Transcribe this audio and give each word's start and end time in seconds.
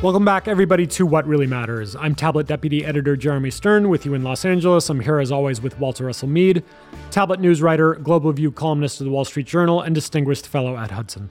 Welcome 0.00 0.24
back, 0.24 0.46
everybody, 0.46 0.86
to 0.86 1.04
What 1.04 1.26
Really 1.26 1.48
Matters. 1.48 1.96
I'm 1.96 2.14
Tablet 2.14 2.46
Deputy 2.46 2.84
Editor 2.84 3.16
Jeremy 3.16 3.50
Stern 3.50 3.88
with 3.88 4.06
you 4.06 4.14
in 4.14 4.22
Los 4.22 4.44
Angeles. 4.44 4.88
I'm 4.88 5.00
here, 5.00 5.18
as 5.18 5.32
always, 5.32 5.60
with 5.60 5.76
Walter 5.80 6.04
Russell 6.04 6.28
Mead, 6.28 6.62
Tablet 7.10 7.40
news 7.40 7.60
writer, 7.60 7.96
Global 7.96 8.30
View 8.30 8.52
columnist 8.52 9.00
of 9.00 9.06
the 9.06 9.10
Wall 9.10 9.24
Street 9.24 9.48
Journal, 9.48 9.82
and 9.82 9.96
distinguished 9.96 10.46
fellow 10.46 10.76
at 10.76 10.92
Hudson. 10.92 11.30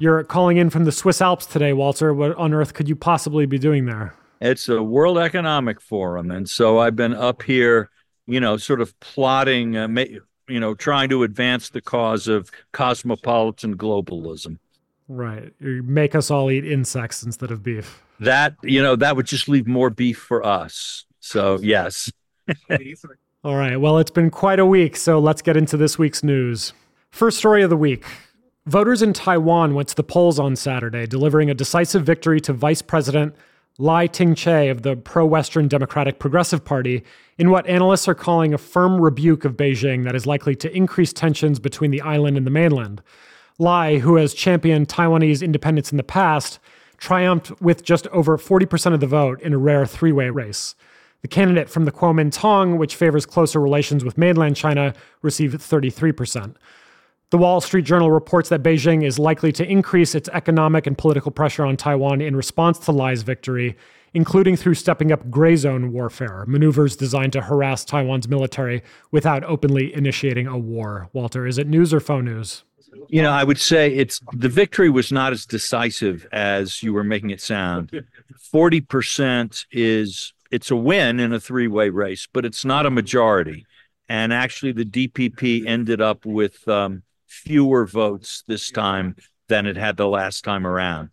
You're 0.00 0.24
calling 0.24 0.56
in 0.56 0.70
from 0.70 0.86
the 0.86 0.90
Swiss 0.90 1.22
Alps 1.22 1.46
today, 1.46 1.72
Walter. 1.72 2.12
What 2.12 2.34
on 2.36 2.52
earth 2.52 2.74
could 2.74 2.88
you 2.88 2.96
possibly 2.96 3.46
be 3.46 3.60
doing 3.60 3.86
there? 3.86 4.12
It's 4.40 4.68
a 4.68 4.82
World 4.82 5.16
Economic 5.16 5.80
Forum. 5.80 6.32
And 6.32 6.50
so 6.50 6.80
I've 6.80 6.96
been 6.96 7.14
up 7.14 7.44
here, 7.44 7.90
you 8.26 8.40
know, 8.40 8.56
sort 8.56 8.80
of 8.80 8.98
plotting, 8.98 9.76
uh, 9.76 9.86
you 10.48 10.58
know, 10.58 10.74
trying 10.74 11.10
to 11.10 11.22
advance 11.22 11.70
the 11.70 11.80
cause 11.80 12.26
of 12.26 12.50
cosmopolitan 12.72 13.76
globalism. 13.76 14.58
Right. 15.10 15.52
You 15.58 15.82
make 15.82 16.14
us 16.14 16.30
all 16.30 16.50
eat 16.52 16.64
insects 16.64 17.24
instead 17.24 17.50
of 17.50 17.62
beef. 17.64 18.00
That, 18.20 18.54
you 18.62 18.82
know, 18.82 18.96
that 18.96 19.16
would 19.16 19.26
just 19.26 19.48
leave 19.48 19.66
more 19.66 19.90
beef 19.90 20.18
for 20.18 20.44
us. 20.44 21.04
So, 21.20 21.58
yes. 21.60 22.12
all 23.44 23.56
right. 23.56 23.76
Well, 23.76 23.98
it's 23.98 24.10
been 24.10 24.30
quite 24.30 24.58
a 24.58 24.66
week. 24.66 24.96
So 24.96 25.18
let's 25.18 25.42
get 25.42 25.56
into 25.56 25.76
this 25.76 25.98
week's 25.98 26.22
news. 26.22 26.72
First 27.10 27.38
story 27.38 27.62
of 27.62 27.70
the 27.70 27.76
week. 27.76 28.04
Voters 28.66 29.02
in 29.02 29.12
Taiwan 29.12 29.74
went 29.74 29.88
to 29.88 29.96
the 29.96 30.04
polls 30.04 30.38
on 30.38 30.54
Saturday, 30.54 31.06
delivering 31.06 31.50
a 31.50 31.54
decisive 31.54 32.04
victory 32.04 32.40
to 32.42 32.52
Vice 32.52 32.82
President 32.82 33.34
Lai 33.78 34.06
Ching-te 34.06 34.68
of 34.68 34.82
the 34.82 34.94
pro-Western 34.94 35.66
Democratic 35.66 36.18
Progressive 36.18 36.62
Party 36.62 37.02
in 37.38 37.50
what 37.50 37.66
analysts 37.66 38.06
are 38.06 38.14
calling 38.14 38.52
a 38.52 38.58
firm 38.58 39.00
rebuke 39.00 39.46
of 39.46 39.56
Beijing 39.56 40.04
that 40.04 40.14
is 40.14 40.26
likely 40.26 40.54
to 40.56 40.76
increase 40.76 41.14
tensions 41.14 41.58
between 41.58 41.90
the 41.90 42.02
island 42.02 42.36
and 42.36 42.46
the 42.46 42.50
mainland. 42.50 43.00
Lai, 43.58 43.98
who 43.98 44.16
has 44.16 44.34
championed 44.34 44.88
Taiwanese 44.88 45.42
independence 45.42 45.90
in 45.90 45.96
the 45.96 46.02
past, 46.02 46.58
triumphed 47.00 47.60
with 47.60 47.82
just 47.82 48.06
over 48.08 48.38
40% 48.38 48.94
of 48.94 49.00
the 49.00 49.06
vote 49.06 49.40
in 49.40 49.52
a 49.52 49.58
rare 49.58 49.86
three 49.86 50.12
way 50.12 50.30
race. 50.30 50.76
The 51.22 51.28
candidate 51.28 51.68
from 51.68 51.84
the 51.84 51.92
Kuomintang, 51.92 52.78
which 52.78 52.96
favors 52.96 53.26
closer 53.26 53.60
relations 53.60 54.04
with 54.04 54.16
mainland 54.16 54.56
China, 54.56 54.94
received 55.20 55.58
33%. 55.58 56.54
The 57.30 57.38
Wall 57.38 57.60
Street 57.60 57.84
Journal 57.84 58.10
reports 58.10 58.48
that 58.48 58.62
Beijing 58.62 59.04
is 59.04 59.18
likely 59.18 59.52
to 59.52 59.64
increase 59.64 60.14
its 60.14 60.28
economic 60.32 60.86
and 60.86 60.96
political 60.96 61.30
pressure 61.30 61.64
on 61.64 61.76
Taiwan 61.76 62.20
in 62.20 62.34
response 62.34 62.78
to 62.80 62.92
Lai's 62.92 63.22
victory, 63.22 63.76
including 64.14 64.56
through 64.56 64.74
stepping 64.74 65.12
up 65.12 65.30
gray 65.30 65.56
zone 65.56 65.92
warfare, 65.92 66.44
maneuvers 66.48 66.96
designed 66.96 67.32
to 67.34 67.42
harass 67.42 67.84
Taiwan's 67.84 68.28
military 68.28 68.82
without 69.12 69.44
openly 69.44 69.94
initiating 69.94 70.46
a 70.46 70.58
war. 70.58 71.08
Walter, 71.12 71.46
is 71.46 71.58
it 71.58 71.68
news 71.68 71.94
or 71.94 72.00
faux 72.00 72.24
news? 72.24 72.64
You 73.08 73.22
know, 73.22 73.30
I 73.30 73.44
would 73.44 73.58
say 73.58 73.92
it's 73.92 74.20
the 74.32 74.48
victory 74.48 74.90
was 74.90 75.12
not 75.12 75.32
as 75.32 75.46
decisive 75.46 76.26
as 76.32 76.82
you 76.82 76.92
were 76.92 77.04
making 77.04 77.30
it 77.30 77.40
sound. 77.40 78.04
40% 78.52 79.66
is 79.72 80.32
it's 80.50 80.70
a 80.70 80.76
win 80.76 81.20
in 81.20 81.32
a 81.32 81.40
three-way 81.40 81.90
race, 81.90 82.26
but 82.32 82.44
it's 82.44 82.64
not 82.64 82.86
a 82.86 82.90
majority. 82.90 83.66
And 84.08 84.32
actually 84.32 84.72
the 84.72 84.84
DPP 84.84 85.66
ended 85.66 86.00
up 86.00 86.26
with 86.26 86.66
um, 86.66 87.02
fewer 87.26 87.86
votes 87.86 88.42
this 88.46 88.70
time 88.70 89.16
than 89.48 89.66
it 89.66 89.76
had 89.76 89.96
the 89.96 90.08
last 90.08 90.42
time 90.44 90.66
around. 90.66 91.10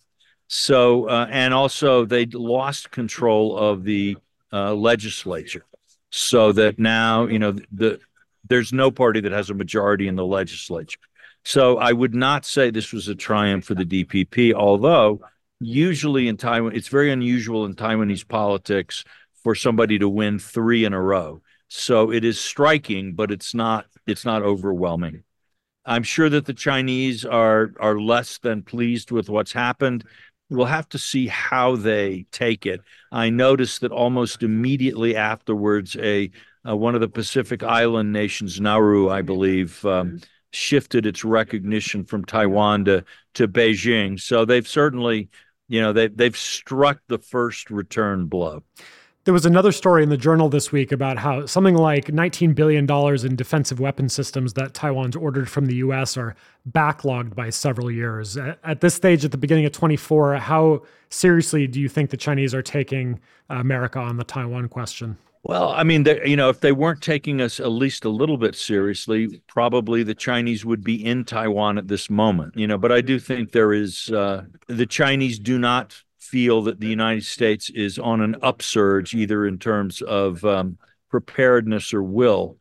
So, 0.47 1.09
uh, 1.09 1.27
and 1.29 1.53
also 1.53 2.05
they 2.05 2.25
lost 2.25 2.91
control 2.91 3.57
of 3.57 3.83
the 3.83 4.17
uh, 4.51 4.73
legislature, 4.73 5.65
so 6.09 6.53
that 6.53 6.79
now 6.79 7.25
you 7.25 7.37
know 7.37 7.51
the 7.71 7.99
there's 8.47 8.71
no 8.71 8.89
party 8.89 9.19
that 9.19 9.33
has 9.33 9.49
a 9.49 9.53
majority 9.53 10.07
in 10.07 10.15
the 10.15 10.25
legislature. 10.25 10.99
So 11.47 11.77
I 11.77 11.93
would 11.93 12.13
not 12.13 12.45
say 12.45 12.71
this 12.71 12.91
was 12.91 13.07
a 13.07 13.15
triumph 13.15 13.63
for 13.63 13.73
the 13.73 13.85
DPP, 13.85 14.53
although 14.53 15.21
usually 15.61 16.27
in 16.27 16.35
Taiwan, 16.35 16.75
it's 16.75 16.89
very 16.89 17.09
unusual 17.09 17.63
in 17.63 17.73
Taiwanese 17.73 18.27
politics 18.27 19.05
for 19.43 19.55
somebody 19.55 19.97
to 19.99 20.09
win 20.09 20.39
three 20.39 20.83
in 20.83 20.91
a 20.91 21.01
row. 21.01 21.41
So 21.69 22.11
it 22.11 22.25
is 22.25 22.37
striking, 22.37 23.13
but 23.13 23.31
it's 23.31 23.53
not 23.53 23.85
it's 24.05 24.25
not 24.25 24.43
overwhelming. 24.43 25.23
I'm 25.85 26.03
sure 26.03 26.29
that 26.29 26.47
the 26.47 26.53
Chinese 26.53 27.23
are 27.23 27.71
are 27.79 27.97
less 27.97 28.39
than 28.39 28.61
pleased 28.61 29.11
with 29.11 29.29
what's 29.29 29.53
happened. 29.53 30.03
We'll 30.49 30.65
have 30.65 30.89
to 30.89 30.99
see 30.99 31.27
how 31.27 31.77
they 31.77 32.25
take 32.33 32.65
it. 32.65 32.81
I 33.09 33.29
noticed 33.29 33.79
that 33.81 33.93
almost 33.93 34.43
immediately 34.43 35.15
afterwards, 35.15 35.95
a 35.95 36.29
one 36.65 36.93
of 36.93 36.99
the 36.99 37.07
Pacific 37.07 37.63
Island 37.63 38.11
nations, 38.11 38.59
Nauru, 38.59 39.09
I 39.09 39.21
believe, 39.21 39.85
um, 39.85 40.19
shifted 40.57 41.05
its 41.05 41.23
recognition 41.23 42.03
from 42.03 42.25
Taiwan 42.25 42.85
to 42.85 43.05
to 43.35 43.47
Beijing. 43.47 44.19
So 44.19 44.43
they've 44.43 44.67
certainly, 44.67 45.29
you 45.69 45.79
know, 45.79 45.93
they 45.93 46.07
they've 46.07 46.35
struck 46.35 46.99
the 47.07 47.19
first 47.19 47.69
return 47.69 48.25
blow. 48.25 48.63
There 49.25 49.33
was 49.33 49.45
another 49.45 49.73
story 49.73 50.03
in 50.03 50.09
the 50.09 50.15
journal 50.15 50.47
this 50.47 50.71
week 50.71 50.93
about 50.93 51.17
how 51.17 51.45
something 51.45 51.75
like 51.75 52.05
$19 52.05 52.55
billion 52.55 52.89
in 53.25 53.35
defensive 53.35 53.77
weapon 53.77 54.07
systems 54.07 54.53
that 54.53 54.73
Taiwan's 54.73 55.17
ordered 55.17 55.49
from 55.49 55.65
the 55.65 55.75
US 55.75 56.15
are 56.15 56.33
backlogged 56.71 57.35
by 57.35 57.49
several 57.49 57.91
years. 57.91 58.37
At 58.37 58.79
this 58.79 58.95
stage, 58.95 59.25
at 59.25 59.31
the 59.31 59.37
beginning 59.37 59.65
of 59.65 59.73
24, 59.73 60.35
how 60.35 60.83
seriously 61.09 61.67
do 61.67 61.81
you 61.81 61.89
think 61.89 62.09
the 62.09 62.15
Chinese 62.15 62.55
are 62.55 62.61
taking 62.61 63.19
America 63.49 63.99
on 63.99 64.15
the 64.15 64.23
Taiwan 64.23 64.69
question? 64.69 65.17
Well, 65.47 65.69
I 65.69 65.85
mean, 65.85 66.05
you 66.25 66.35
know, 66.35 66.49
if 66.49 66.59
they 66.59 66.73
weren't 66.73 67.01
taking 67.01 67.39
us 67.39 67.61
at 67.61 67.69
least 67.69 68.03
a 68.03 68.09
little 68.09 68.37
bit 68.37 68.53
seriously, 68.53 69.41
probably 69.47 70.03
the 70.03 70.13
Chinese 70.13 70.65
would 70.65 70.83
be 70.83 71.05
in 71.05 71.23
Taiwan 71.23 71.77
at 71.77 71.87
this 71.87 72.09
moment. 72.09 72.57
You 72.57 72.67
know, 72.67 72.77
but 72.77 72.91
I 72.91 72.99
do 72.99 73.17
think 73.17 73.53
there 73.53 73.71
is 73.71 74.09
uh, 74.09 74.43
the 74.67 74.85
Chinese 74.85 75.39
do 75.39 75.57
not 75.57 76.03
feel 76.19 76.63
that 76.63 76.81
the 76.81 76.87
United 76.87 77.23
States 77.23 77.69
is 77.69 77.97
on 77.97 78.19
an 78.19 78.35
upsurge, 78.41 79.13
either 79.13 79.47
in 79.47 79.57
terms 79.57 80.01
of 80.01 80.43
um, 80.43 80.77
preparedness 81.09 81.93
or 81.93 82.03
will. 82.03 82.57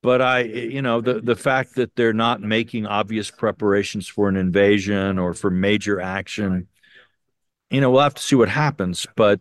But 0.00 0.22
I, 0.22 0.44
you 0.44 0.80
know, 0.80 1.02
the 1.02 1.20
the 1.20 1.36
fact 1.36 1.74
that 1.74 1.94
they're 1.94 2.14
not 2.14 2.40
making 2.40 2.86
obvious 2.86 3.30
preparations 3.30 4.08
for 4.08 4.30
an 4.30 4.36
invasion 4.36 5.18
or 5.18 5.34
for 5.34 5.50
major 5.50 6.00
action, 6.00 6.68
you 7.68 7.82
know, 7.82 7.90
we'll 7.90 8.00
have 8.00 8.14
to 8.14 8.22
see 8.22 8.34
what 8.36 8.48
happens. 8.48 9.06
But 9.14 9.40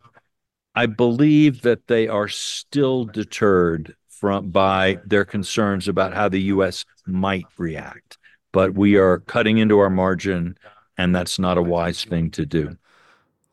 I 0.75 0.87
believe 0.87 1.61
that 1.61 1.87
they 1.87 2.07
are 2.07 2.27
still 2.27 3.05
deterred 3.05 3.95
from 4.09 4.49
by 4.49 4.99
their 5.05 5.25
concerns 5.25 5.87
about 5.87 6.13
how 6.13 6.29
the 6.29 6.41
U.S. 6.43 6.85
might 7.05 7.45
react. 7.57 8.17
But 8.51 8.73
we 8.73 8.95
are 8.95 9.19
cutting 9.19 9.57
into 9.57 9.79
our 9.79 9.89
margin, 9.89 10.57
and 10.97 11.15
that's 11.15 11.37
not 11.39 11.57
a 11.57 11.61
wise 11.61 12.03
thing 12.03 12.31
to 12.31 12.45
do. 12.45 12.77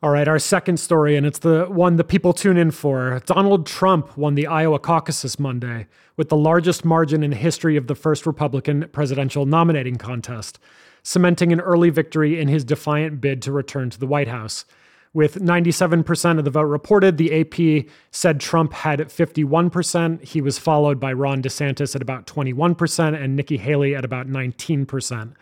All 0.03 0.09
right, 0.09 0.27
our 0.27 0.39
second 0.39 0.77
story, 0.77 1.15
and 1.15 1.27
it's 1.27 1.39
the 1.39 1.65
one 1.65 1.97
that 1.97 2.05
people 2.05 2.33
tune 2.33 2.57
in 2.57 2.71
for. 2.71 3.21
Donald 3.27 3.67
Trump 3.67 4.17
won 4.17 4.33
the 4.33 4.47
Iowa 4.47 4.79
caucus 4.79 5.37
Monday 5.37 5.87
with 6.17 6.29
the 6.29 6.37
largest 6.37 6.83
margin 6.83 7.21
in 7.21 7.29
the 7.29 7.35
history 7.35 7.77
of 7.77 7.85
the 7.85 7.93
first 7.93 8.25
Republican 8.25 8.89
presidential 8.91 9.45
nominating 9.45 9.97
contest, 9.97 10.57
cementing 11.03 11.53
an 11.53 11.59
early 11.59 11.91
victory 11.91 12.39
in 12.39 12.47
his 12.47 12.63
defiant 12.63 13.21
bid 13.21 13.43
to 13.43 13.51
return 13.51 13.91
to 13.91 13.99
the 13.99 14.07
White 14.07 14.27
House. 14.27 14.65
With 15.13 15.35
97% 15.41 16.39
of 16.39 16.45
the 16.45 16.51
vote 16.51 16.61
reported, 16.61 17.17
the 17.17 17.41
AP 17.41 17.85
said 18.11 18.39
Trump 18.39 18.71
had 18.71 18.99
51%. 18.99 20.23
He 20.23 20.39
was 20.39 20.57
followed 20.57 21.01
by 21.01 21.11
Ron 21.11 21.41
DeSantis 21.41 21.95
at 21.95 22.01
about 22.01 22.25
21% 22.27 23.21
and 23.21 23.35
Nikki 23.35 23.57
Haley 23.57 23.93
at 23.93 24.05
about 24.05 24.27
19%. 24.27 25.33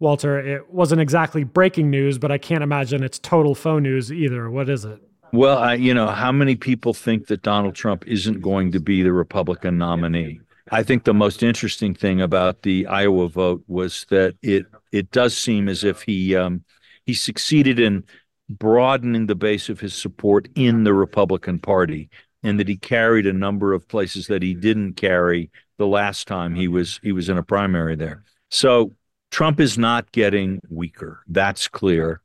Walter, 0.00 0.38
it 0.40 0.72
wasn't 0.72 1.00
exactly 1.00 1.44
breaking 1.44 1.90
news, 1.90 2.18
but 2.18 2.32
I 2.32 2.38
can't 2.38 2.64
imagine 2.64 3.04
it's 3.04 3.20
total 3.20 3.54
faux 3.54 3.80
news 3.80 4.12
either. 4.12 4.50
What 4.50 4.68
is 4.68 4.84
it? 4.84 5.00
Well, 5.32 5.58
I, 5.58 5.74
you 5.74 5.94
know, 5.94 6.08
how 6.08 6.32
many 6.32 6.56
people 6.56 6.92
think 6.92 7.28
that 7.28 7.42
Donald 7.42 7.76
Trump 7.76 8.06
isn't 8.08 8.40
going 8.40 8.72
to 8.72 8.80
be 8.80 9.02
the 9.02 9.12
Republican 9.12 9.78
nominee? 9.78 10.40
I 10.70 10.82
think 10.82 11.04
the 11.04 11.14
most 11.14 11.42
interesting 11.42 11.94
thing 11.94 12.20
about 12.20 12.62
the 12.62 12.86
Iowa 12.86 13.28
vote 13.28 13.62
was 13.68 14.06
that 14.10 14.34
it 14.42 14.66
it 14.92 15.10
does 15.10 15.36
seem 15.36 15.68
as 15.68 15.84
if 15.84 16.02
he 16.02 16.34
um, 16.34 16.64
he 17.04 17.14
succeeded 17.14 17.78
in 17.78 18.04
broadening 18.48 19.26
the 19.26 19.34
base 19.34 19.68
of 19.68 19.80
his 19.80 19.94
support 19.94 20.48
in 20.54 20.84
the 20.84 20.94
Republican 20.94 21.58
Party, 21.58 22.10
and 22.42 22.58
that 22.60 22.68
he 22.68 22.76
carried 22.76 23.26
a 23.26 23.32
number 23.32 23.72
of 23.72 23.88
places 23.88 24.26
that 24.26 24.42
he 24.42 24.54
didn't 24.54 24.94
carry 24.94 25.50
the 25.78 25.86
last 25.86 26.28
time 26.28 26.54
he 26.54 26.68
was 26.68 27.00
he 27.02 27.12
was 27.12 27.28
in 27.28 27.38
a 27.38 27.42
primary 27.42 27.96
there. 27.96 28.22
So 28.50 28.92
Trump 29.30 29.60
is 29.60 29.76
not 29.76 30.12
getting 30.12 30.60
weaker. 30.68 31.22
That's 31.26 31.66
clear. 31.68 32.20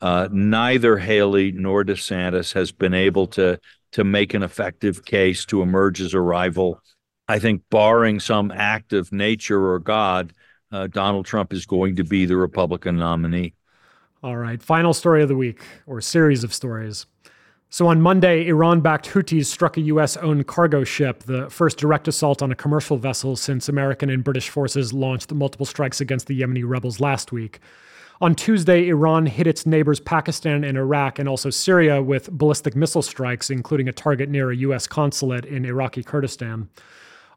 Uh, 0.00 0.28
neither 0.30 0.98
Haley 0.98 1.52
nor 1.52 1.84
DeSantis 1.84 2.52
has 2.52 2.72
been 2.72 2.94
able 2.94 3.26
to 3.28 3.58
to 3.92 4.04
make 4.04 4.34
an 4.34 4.42
effective 4.42 5.04
case 5.04 5.44
to 5.46 5.62
emerge 5.62 6.00
as 6.00 6.14
a 6.14 6.20
rival. 6.20 6.80
I 7.28 7.38
think, 7.38 7.62
barring 7.70 8.20
some 8.20 8.50
act 8.50 8.92
of 8.92 9.12
nature 9.12 9.72
or 9.72 9.78
God, 9.78 10.32
uh, 10.70 10.88
Donald 10.88 11.26
Trump 11.26 11.52
is 11.52 11.66
going 11.66 11.96
to 11.96 12.04
be 12.04 12.26
the 12.26 12.36
Republican 12.36 12.96
nominee. 12.96 13.54
All 14.24 14.36
right, 14.36 14.62
final 14.62 14.94
story 14.94 15.20
of 15.22 15.28
the 15.28 15.34
week, 15.34 15.64
or 15.84 16.00
series 16.00 16.44
of 16.44 16.54
stories. 16.54 17.06
So 17.70 17.88
on 17.88 18.00
Monday, 18.00 18.46
Iran 18.46 18.80
backed 18.80 19.08
Houthis 19.08 19.46
struck 19.46 19.76
a 19.76 19.80
U.S. 19.80 20.16
owned 20.16 20.46
cargo 20.46 20.84
ship, 20.84 21.24
the 21.24 21.50
first 21.50 21.76
direct 21.76 22.06
assault 22.06 22.40
on 22.40 22.52
a 22.52 22.54
commercial 22.54 22.96
vessel 22.96 23.34
since 23.34 23.68
American 23.68 24.10
and 24.10 24.22
British 24.22 24.48
forces 24.48 24.92
launched 24.92 25.32
multiple 25.32 25.66
strikes 25.66 26.00
against 26.00 26.28
the 26.28 26.40
Yemeni 26.40 26.62
rebels 26.64 27.00
last 27.00 27.32
week. 27.32 27.58
On 28.20 28.36
Tuesday, 28.36 28.86
Iran 28.90 29.26
hit 29.26 29.48
its 29.48 29.66
neighbors 29.66 29.98
Pakistan 29.98 30.62
and 30.62 30.78
Iraq 30.78 31.18
and 31.18 31.28
also 31.28 31.50
Syria 31.50 32.00
with 32.00 32.30
ballistic 32.30 32.76
missile 32.76 33.02
strikes, 33.02 33.50
including 33.50 33.88
a 33.88 33.92
target 33.92 34.28
near 34.28 34.52
a 34.52 34.56
U.S. 34.58 34.86
consulate 34.86 35.46
in 35.46 35.64
Iraqi 35.64 36.04
Kurdistan. 36.04 36.68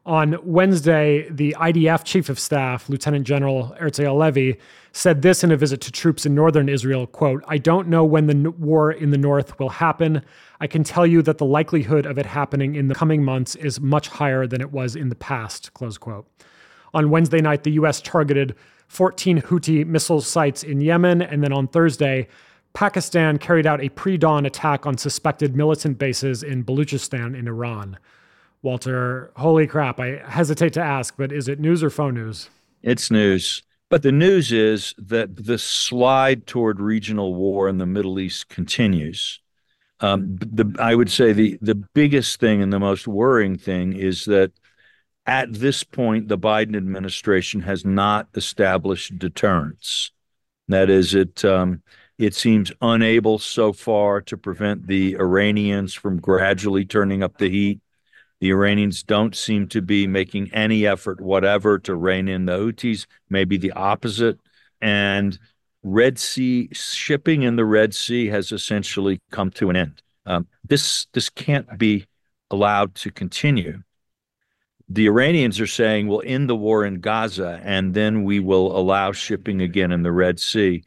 On 0.06 0.38
Wednesday, 0.44 1.28
the 1.30 1.56
IDF 1.58 2.04
chief 2.04 2.28
of 2.28 2.38
staff, 2.38 2.88
Lieutenant 2.88 3.26
General 3.26 3.74
Herzi 3.80 4.06
Levy, 4.16 4.56
said 4.92 5.22
this 5.22 5.42
in 5.42 5.50
a 5.50 5.56
visit 5.56 5.80
to 5.80 5.90
troops 5.90 6.24
in 6.24 6.32
northern 6.32 6.68
Israel, 6.68 7.08
quote, 7.08 7.42
I 7.48 7.58
don't 7.58 7.88
know 7.88 8.04
when 8.04 8.28
the 8.28 8.52
war 8.52 8.92
in 8.92 9.10
the 9.10 9.18
north 9.18 9.58
will 9.58 9.68
happen. 9.68 10.22
I 10.60 10.68
can 10.68 10.84
tell 10.84 11.08
you 11.08 11.22
that 11.22 11.38
the 11.38 11.44
likelihood 11.44 12.06
of 12.06 12.18
it 12.18 12.26
happening 12.26 12.76
in 12.76 12.86
the 12.86 12.94
coming 12.94 13.24
months 13.24 13.56
is 13.56 13.80
much 13.80 14.06
higher 14.06 14.46
than 14.46 14.60
it 14.60 14.70
was 14.70 14.94
in 14.94 15.08
the 15.08 15.16
past, 15.16 15.74
close 15.74 15.98
quote. 15.98 16.24
On 16.94 17.10
Wednesday 17.10 17.40
night, 17.40 17.64
the 17.64 17.72
U.S. 17.72 18.00
targeted 18.00 18.54
14 18.86 19.40
Houthi 19.40 19.84
missile 19.84 20.20
sites 20.20 20.62
in 20.62 20.80
Yemen. 20.80 21.20
And 21.20 21.42
then 21.42 21.52
on 21.52 21.66
Thursday, 21.66 22.28
Pakistan 22.74 23.38
carried 23.38 23.66
out 23.66 23.82
a 23.82 23.88
pre 23.88 24.16
dawn 24.16 24.46
attack 24.46 24.86
on 24.86 24.96
suspected 24.98 25.56
militant 25.56 25.98
bases 25.98 26.44
in 26.44 26.62
Baluchistan 26.62 27.36
in 27.36 27.48
Iran. 27.48 27.98
Walter, 28.66 29.30
holy 29.36 29.68
crap, 29.68 30.00
I 30.00 30.20
hesitate 30.26 30.72
to 30.72 30.82
ask, 30.82 31.16
but 31.16 31.30
is 31.30 31.46
it 31.46 31.60
news 31.60 31.84
or 31.84 31.88
phone 31.88 32.14
news? 32.14 32.50
It's 32.82 33.12
news. 33.12 33.62
But 33.90 34.02
the 34.02 34.10
news 34.10 34.50
is 34.50 34.92
that 34.98 35.36
the 35.46 35.56
slide 35.56 36.48
toward 36.48 36.80
regional 36.80 37.32
war 37.36 37.68
in 37.68 37.78
the 37.78 37.86
Middle 37.86 38.18
East 38.18 38.48
continues. 38.48 39.38
Um, 40.00 40.36
the, 40.38 40.74
I 40.80 40.96
would 40.96 41.12
say 41.12 41.32
the, 41.32 41.56
the 41.62 41.76
biggest 41.76 42.40
thing 42.40 42.60
and 42.60 42.72
the 42.72 42.80
most 42.80 43.06
worrying 43.06 43.56
thing 43.56 43.92
is 43.92 44.24
that 44.24 44.50
at 45.26 45.52
this 45.52 45.84
point, 45.84 46.26
the 46.26 46.36
Biden 46.36 46.76
administration 46.76 47.60
has 47.60 47.84
not 47.84 48.26
established 48.34 49.16
deterrence. 49.16 50.10
That 50.66 50.90
is, 50.90 51.14
it 51.14 51.44
um, 51.44 51.82
it 52.18 52.34
seems 52.34 52.72
unable 52.82 53.38
so 53.38 53.72
far 53.72 54.20
to 54.22 54.36
prevent 54.36 54.88
the 54.88 55.14
Iranians 55.14 55.94
from 55.94 56.20
gradually 56.20 56.84
turning 56.84 57.22
up 57.22 57.38
the 57.38 57.48
heat. 57.48 57.80
The 58.40 58.50
Iranians 58.50 59.02
don't 59.02 59.34
seem 59.34 59.68
to 59.68 59.80
be 59.80 60.06
making 60.06 60.52
any 60.52 60.86
effort 60.86 61.20
whatever 61.20 61.78
to 61.80 61.94
rein 61.94 62.28
in 62.28 62.44
the 62.44 62.52
Houthis, 62.52 63.06
maybe 63.30 63.56
the 63.56 63.72
opposite. 63.72 64.38
And 64.80 65.38
Red 65.82 66.18
Sea 66.18 66.68
shipping 66.72 67.42
in 67.42 67.56
the 67.56 67.64
Red 67.64 67.94
Sea 67.94 68.26
has 68.26 68.52
essentially 68.52 69.20
come 69.30 69.50
to 69.52 69.70
an 69.70 69.76
end. 69.76 70.02
Um, 70.26 70.46
this 70.64 71.06
this 71.12 71.28
can't 71.28 71.78
be 71.78 72.06
allowed 72.50 72.94
to 72.96 73.10
continue 73.10 73.82
the 74.88 75.06
Iranians 75.06 75.60
are 75.60 75.66
saying 75.66 76.06
we'll 76.06 76.22
end 76.24 76.48
the 76.48 76.56
war 76.56 76.84
in 76.84 77.00
Gaza 77.00 77.60
and 77.64 77.94
then 77.94 78.22
we 78.24 78.40
will 78.40 78.76
allow 78.76 79.12
shipping 79.12 79.60
again 79.60 79.90
in 79.90 80.02
the 80.02 80.12
Red 80.12 80.38
Sea. 80.38 80.84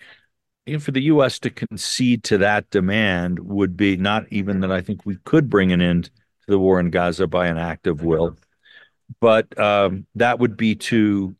And 0.66 0.82
for 0.82 0.92
the 0.92 1.04
U.S. 1.04 1.40
to 1.40 1.50
concede 1.50 2.24
to 2.26 2.38
that 2.38 2.70
demand 2.70 3.40
would 3.40 3.76
be 3.76 3.98
not 3.98 4.26
even 4.32 4.62
that 4.62 4.72
I 4.72 4.82
think 4.82 5.06
we 5.06 5.18
could 5.26 5.50
bring 5.50 5.72
an 5.72 5.82
end 5.82 6.10
the 6.50 6.60
war 6.60 6.80
in 6.80 6.90
Gaza 6.90 7.28
by 7.28 7.48
an 7.48 7.58
act 7.58 7.88
of 7.88 8.04
will, 8.04 8.38
but 9.20 9.58
um, 9.60 10.06
that 10.16 10.40
would 10.40 10.58
be 10.58 10.76
to 10.76 11.36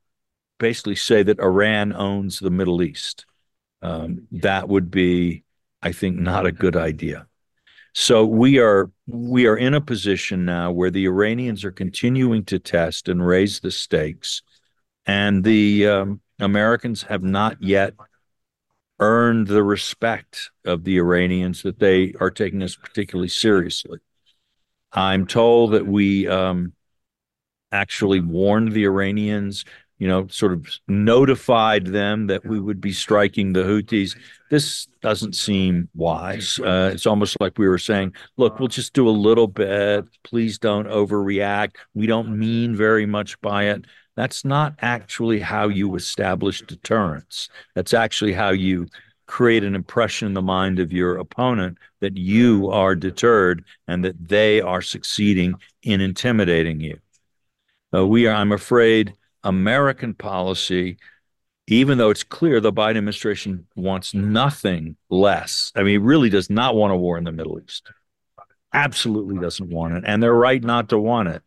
basically 0.60 0.96
say 0.96 1.24
that 1.24 1.40
Iran 1.40 1.94
owns 1.94 2.40
the 2.40 2.50
Middle 2.50 2.82
East. 2.82 3.26
Um, 3.82 4.28
that 4.32 4.68
would 4.68 4.92
be, 4.92 5.44
I 5.82 5.92
think, 5.92 6.18
not 6.18 6.46
a 6.46 6.52
good 6.52 6.76
idea. 6.76 7.28
So 7.94 8.26
we 8.26 8.60
are 8.60 8.92
we 9.08 9.48
are 9.48 9.58
in 9.58 9.74
a 9.74 9.82
position 9.82 10.46
now 10.46 10.72
where 10.72 10.92
the 10.92 11.06
Iranians 11.06 11.66
are 11.66 11.72
continuing 11.72 12.46
to 12.46 12.60
test 12.60 13.10
and 13.10 13.26
raise 13.26 13.60
the 13.60 13.72
stakes, 13.72 14.42
and 15.06 15.44
the 15.44 15.88
um, 15.88 16.22
Americans 16.40 17.04
have 17.04 17.24
not 17.24 17.62
yet 17.62 17.94
earned 19.00 19.48
the 19.48 19.64
respect 19.64 20.52
of 20.66 20.84
the 20.84 20.98
Iranians 20.98 21.64
that 21.64 21.80
they 21.80 22.14
are 22.20 22.30
taking 22.30 22.62
us 22.62 22.76
particularly 22.76 23.30
seriously. 23.30 24.00
I'm 24.92 25.28
told 25.28 25.74
that 25.74 25.86
we 25.86 26.28
um, 26.28 26.74
actually 27.72 28.20
warned 28.20 28.72
the 28.72 28.86
Iranians 28.86 29.66
you 30.00 30.08
know, 30.08 30.28
sort 30.28 30.54
of 30.54 30.66
notified 30.88 31.86
them 31.86 32.28
that 32.28 32.46
we 32.46 32.60
would 32.60 32.80
be 32.80 32.94
striking 32.94 33.52
the 33.52 33.64
Houthis. 33.64 34.18
This 34.50 34.88
doesn't 35.02 35.36
seem 35.36 35.90
wise. 35.94 36.58
Uh, 36.58 36.92
it's 36.94 37.06
almost 37.06 37.36
like 37.42 37.58
we 37.58 37.68
were 37.68 37.78
saying, 37.78 38.14
look, 38.38 38.60
we'll 38.60 38.70
just 38.70 38.94
do 38.94 39.08
a 39.08 39.12
little 39.12 39.48
bit. 39.48 40.06
Please 40.24 40.58
don't 40.58 40.88
overreact. 40.88 41.76
We 41.94 42.08
don't 42.08 42.40
mean 42.40 42.76
very 42.76 43.06
much 43.06 43.40
by 43.42 43.66
it. 43.66 43.86
That's 44.16 44.46
not 44.46 44.76
actually 44.82 45.42
how 45.42 45.68
you 45.68 45.96
establish 45.96 46.62
deterrence. 46.62 47.50
That's 47.76 47.94
actually 47.94 48.34
how 48.34 48.50
you 48.50 48.88
create 49.30 49.64
an 49.64 49.76
impression 49.76 50.26
in 50.26 50.34
the 50.34 50.42
mind 50.42 50.80
of 50.80 50.92
your 50.92 51.18
opponent 51.18 51.78
that 52.00 52.18
you 52.18 52.68
are 52.72 52.96
deterred 52.96 53.64
and 53.88 54.04
that 54.04 54.28
they 54.28 54.60
are 54.60 54.82
succeeding 54.82 55.54
in 55.84 56.02
intimidating 56.02 56.80
you. 56.80 56.98
Uh, 57.94 58.08
we 58.08 58.26
are, 58.26 58.34
I'm 58.34 58.52
afraid, 58.52 59.14
American 59.44 60.16
policy, 60.16 60.98
even 61.68 62.00
though 62.00 62.10
it's 62.10 62.24
clear 62.24 62.60
the 62.60 62.74
Biden 62.74 62.98
administration 62.98 63.68
wants 63.76 64.16
nothing 64.16 64.96
less. 65.12 65.72
I 65.76 65.84
mean, 65.84 66.02
really 66.02 66.30
does 66.30 66.50
not 66.50 66.74
want 66.74 66.94
a 66.94 66.98
war 66.98 67.16
in 67.16 67.24
the 67.24 67.32
Middle 67.32 67.60
East. 67.64 67.88
Absolutely 68.74 69.38
doesn't 69.38 69.70
want 69.70 69.94
it. 69.94 70.04
And 70.08 70.24
they're 70.24 70.34
right 70.34 70.64
not 70.64 70.90
to 70.90 70.98
want 70.98 71.30
it. 71.30 71.44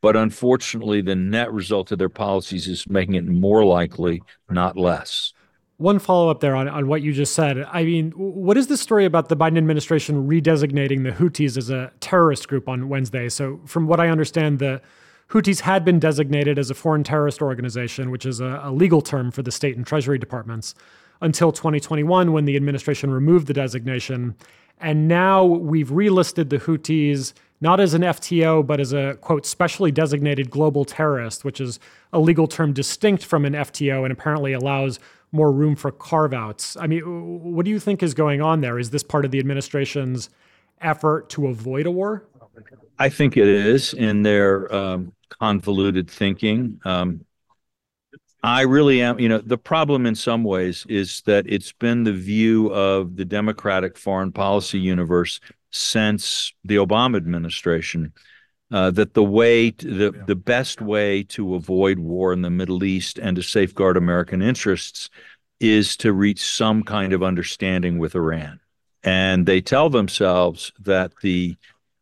But 0.00 0.16
unfortunately, 0.16 1.00
the 1.02 1.16
net 1.16 1.52
result 1.52 1.90
of 1.90 1.98
their 1.98 2.08
policies 2.08 2.68
is 2.68 2.88
making 2.88 3.16
it 3.16 3.26
more 3.26 3.64
likely, 3.64 4.22
not 4.48 4.76
less. 4.76 5.32
One 5.80 5.98
follow 5.98 6.28
up 6.28 6.40
there 6.40 6.54
on, 6.54 6.68
on 6.68 6.88
what 6.88 7.00
you 7.00 7.10
just 7.10 7.34
said. 7.34 7.64
I 7.72 7.84
mean, 7.84 8.10
what 8.10 8.58
is 8.58 8.66
the 8.66 8.76
story 8.76 9.06
about 9.06 9.30
the 9.30 9.36
Biden 9.36 9.56
administration 9.56 10.28
redesignating 10.28 11.04
the 11.04 11.10
Houthis 11.12 11.56
as 11.56 11.70
a 11.70 11.90
terrorist 12.00 12.48
group 12.48 12.68
on 12.68 12.90
Wednesday? 12.90 13.30
So, 13.30 13.62
from 13.64 13.86
what 13.86 13.98
I 13.98 14.10
understand, 14.10 14.58
the 14.58 14.82
Houthis 15.30 15.60
had 15.60 15.82
been 15.82 15.98
designated 15.98 16.58
as 16.58 16.68
a 16.68 16.74
foreign 16.74 17.02
terrorist 17.02 17.40
organization, 17.40 18.10
which 18.10 18.26
is 18.26 18.40
a, 18.40 18.60
a 18.64 18.70
legal 18.70 19.00
term 19.00 19.30
for 19.30 19.40
the 19.40 19.50
state 19.50 19.74
and 19.74 19.86
treasury 19.86 20.18
departments, 20.18 20.74
until 21.22 21.50
2021 21.50 22.30
when 22.30 22.44
the 22.44 22.56
administration 22.56 23.10
removed 23.10 23.46
the 23.46 23.54
designation. 23.54 24.36
And 24.80 25.08
now 25.08 25.46
we've 25.46 25.88
relisted 25.88 26.50
the 26.50 26.58
Houthis 26.58 27.32
not 27.62 27.80
as 27.80 27.94
an 27.94 28.02
FTO, 28.02 28.66
but 28.66 28.80
as 28.80 28.92
a 28.92 29.16
quote, 29.22 29.46
specially 29.46 29.90
designated 29.90 30.50
global 30.50 30.84
terrorist, 30.84 31.44
which 31.44 31.60
is 31.60 31.78
a 32.12 32.18
legal 32.18 32.46
term 32.46 32.74
distinct 32.74 33.24
from 33.24 33.46
an 33.46 33.54
FTO 33.54 34.02
and 34.02 34.12
apparently 34.12 34.52
allows 34.52 34.98
more 35.32 35.52
room 35.52 35.76
for 35.76 35.90
carve 35.90 36.34
outs. 36.34 36.76
I 36.76 36.86
mean, 36.86 37.02
what 37.54 37.64
do 37.64 37.70
you 37.70 37.80
think 37.80 38.02
is 38.02 38.14
going 38.14 38.40
on 38.40 38.60
there? 38.60 38.78
Is 38.78 38.90
this 38.90 39.02
part 39.02 39.24
of 39.24 39.30
the 39.30 39.38
administration's 39.38 40.30
effort 40.80 41.28
to 41.30 41.46
avoid 41.46 41.86
a 41.86 41.90
war? 41.90 42.26
I 42.98 43.08
think 43.08 43.36
it 43.36 43.48
is 43.48 43.94
in 43.94 44.22
their 44.22 44.72
um, 44.74 45.12
convoluted 45.28 46.10
thinking. 46.10 46.80
Um, 46.84 47.24
I 48.42 48.62
really 48.62 49.02
am, 49.02 49.20
you 49.20 49.28
know, 49.28 49.38
the 49.38 49.58
problem 49.58 50.06
in 50.06 50.14
some 50.14 50.44
ways 50.44 50.86
is 50.88 51.22
that 51.26 51.44
it's 51.46 51.72
been 51.72 52.04
the 52.04 52.12
view 52.12 52.72
of 52.72 53.16
the 53.16 53.24
Democratic 53.24 53.98
foreign 53.98 54.32
policy 54.32 54.78
universe 54.78 55.40
since 55.70 56.52
the 56.64 56.76
Obama 56.76 57.16
administration 57.16 58.12
uh, 58.70 58.90
that 58.92 59.14
the 59.14 59.24
way, 59.24 59.70
to, 59.72 60.10
the, 60.10 60.24
the 60.26 60.36
best 60.36 60.80
way 60.80 61.22
to 61.24 61.54
avoid 61.54 61.98
war 61.98 62.32
in 62.32 62.42
the 62.42 62.50
Middle 62.50 62.84
East 62.84 63.18
and 63.18 63.36
to 63.36 63.42
safeguard 63.42 63.96
American 63.96 64.42
interests 64.42 65.10
is 65.58 65.96
to 65.98 66.12
reach 66.12 66.42
some 66.42 66.82
kind 66.82 67.12
of 67.12 67.22
understanding 67.22 67.98
with 67.98 68.14
Iran. 68.14 68.60
And 69.02 69.46
they 69.46 69.60
tell 69.60 69.90
themselves 69.90 70.72
that 70.80 71.12
the 71.22 71.56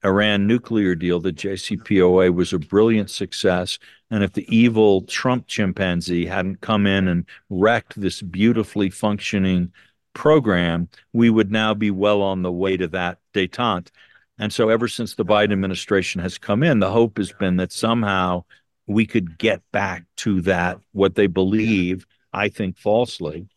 Iran 0.05 0.47
nuclear 0.47 0.95
deal, 0.95 1.21
the 1.21 1.33
JCPOA, 1.33 2.33
was 2.33 2.53
a 2.53 2.59
brilliant 2.59 3.11
success. 3.11 3.79
And 4.11 4.23
if 4.23 4.33
the 4.33 4.47
evil 4.55 5.03
Trump 5.03 5.49
chimpanzee 5.49 6.27
hadn't 6.27 6.61
come 6.61 6.87
in 6.87 7.09
and 7.09 7.27
wrecked 7.51 8.01
this 8.01 8.23
beautifully 8.23 8.91
functioning 8.91 9.73
program, 10.15 10.89
we 11.13 11.31
would 11.31 11.51
now 11.51 11.75
be 11.75 11.91
well 11.91 12.23
on 12.23 12.43
the 12.43 12.53
way 12.53 12.77
to 12.77 12.89
that 12.89 13.19
detente. 13.35 13.91
And 14.39 14.53
so, 14.53 14.69
ever 14.69 14.87
since 14.87 15.15
the 15.15 15.25
Biden 15.25 15.53
administration 15.53 16.21
has 16.21 16.39
come 16.39 16.63
in, 16.63 16.79
the 16.79 16.91
hope 16.91 17.19
has 17.19 17.33
been 17.33 17.57
that 17.57 17.73
somehow 17.73 18.45
we 18.87 19.05
could 19.05 19.37
get 19.39 19.63
back 19.73 20.05
to 20.17 20.41
that, 20.43 20.79
what 20.93 21.15
they 21.17 21.27
believe, 21.27 22.07
I 22.33 22.49
think 22.49 22.79
falsely, 22.79 23.49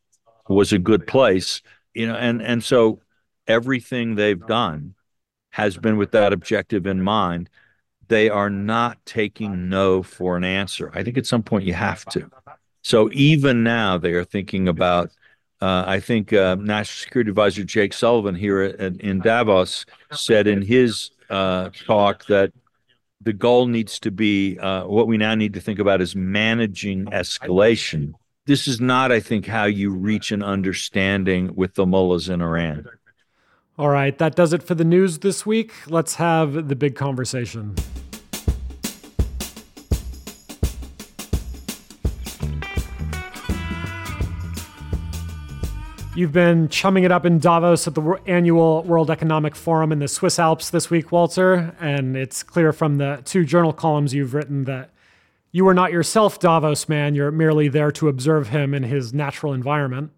was 0.49 0.73
a 0.73 0.79
good 0.79 1.05
place. 1.05 1.61
You 1.93 2.07
know, 2.07 2.15
and 2.15 2.41
and 2.41 2.63
so 2.63 3.01
everything 3.47 4.15
they've 4.15 4.45
done 4.47 4.95
has 5.51 5.77
been 5.77 5.97
with 5.97 6.11
that 6.11 6.33
objective 6.33 6.87
in 6.87 7.01
mind. 7.01 7.49
They 8.07 8.29
are 8.29 8.49
not 8.49 8.97
taking 9.05 9.69
no 9.69 10.03
for 10.03 10.35
an 10.35 10.43
answer. 10.43 10.91
I 10.93 11.03
think 11.03 11.17
at 11.17 11.25
some 11.25 11.43
point 11.43 11.65
you 11.65 11.73
have 11.73 12.03
to. 12.05 12.29
So 12.81 13.09
even 13.13 13.63
now 13.63 13.97
they 13.97 14.13
are 14.13 14.25
thinking 14.25 14.67
about. 14.67 15.11
Uh, 15.61 15.83
I 15.85 15.99
think 15.99 16.33
uh, 16.33 16.55
National 16.55 17.03
Security 17.03 17.29
Advisor 17.29 17.63
Jake 17.63 17.93
Sullivan 17.93 18.35
here 18.35 18.61
at, 18.61 18.99
in 18.99 19.19
Davos 19.19 19.85
said 20.11 20.47
in 20.47 20.61
his 20.61 21.11
uh, 21.29 21.69
talk 21.85 22.25
that 22.25 22.51
the 23.21 23.33
goal 23.33 23.67
needs 23.67 23.99
to 23.99 24.11
be 24.11 24.57
uh, 24.57 24.85
what 24.85 25.07
we 25.07 25.17
now 25.17 25.35
need 25.35 25.53
to 25.53 25.61
think 25.61 25.77
about 25.77 26.01
is 26.01 26.15
managing 26.15 27.05
escalation 27.05 28.13
this 28.45 28.67
is 28.67 28.81
not, 28.81 29.11
I 29.11 29.19
think, 29.19 29.45
how 29.45 29.65
you 29.65 29.91
reach 29.91 30.31
an 30.31 30.41
understanding 30.41 31.55
with 31.55 31.75
the 31.75 31.85
mullahs 31.85 32.27
in 32.27 32.41
Iran. 32.41 32.85
All 33.77 33.89
right, 33.89 34.17
that 34.17 34.35
does 34.35 34.51
it 34.53 34.63
for 34.63 34.75
the 34.75 34.83
news 34.83 35.19
this 35.19 35.45
week. 35.45 35.71
Let's 35.87 36.15
have 36.15 36.67
the 36.67 36.75
big 36.75 36.95
conversation. 36.95 37.75
You've 46.13 46.33
been 46.33 46.67
chumming 46.67 47.05
it 47.05 47.11
up 47.11 47.25
in 47.25 47.39
Davos 47.39 47.87
at 47.87 47.95
the 47.95 48.19
annual 48.25 48.83
World 48.83 49.09
Economic 49.09 49.55
Forum 49.55 49.93
in 49.93 49.99
the 49.99 50.09
Swiss 50.09 50.39
Alps 50.39 50.69
this 50.69 50.89
week, 50.89 51.13
Walter. 51.13 51.73
And 51.79 52.17
it's 52.17 52.43
clear 52.43 52.73
from 52.73 52.97
the 52.97 53.21
two 53.23 53.45
journal 53.45 53.71
columns 53.71 54.13
you've 54.13 54.33
written 54.33 54.65
that 54.65 54.89
you 55.53 55.65
are 55.69 55.73
not 55.73 55.93
yourself 55.93 56.37
Davos 56.37 56.89
man. 56.89 57.15
You're 57.15 57.31
merely 57.31 57.69
there 57.69 57.91
to 57.93 58.09
observe 58.09 58.49
him 58.49 58.73
in 58.73 58.83
his 58.83 59.13
natural 59.13 59.53
environment. 59.53 60.11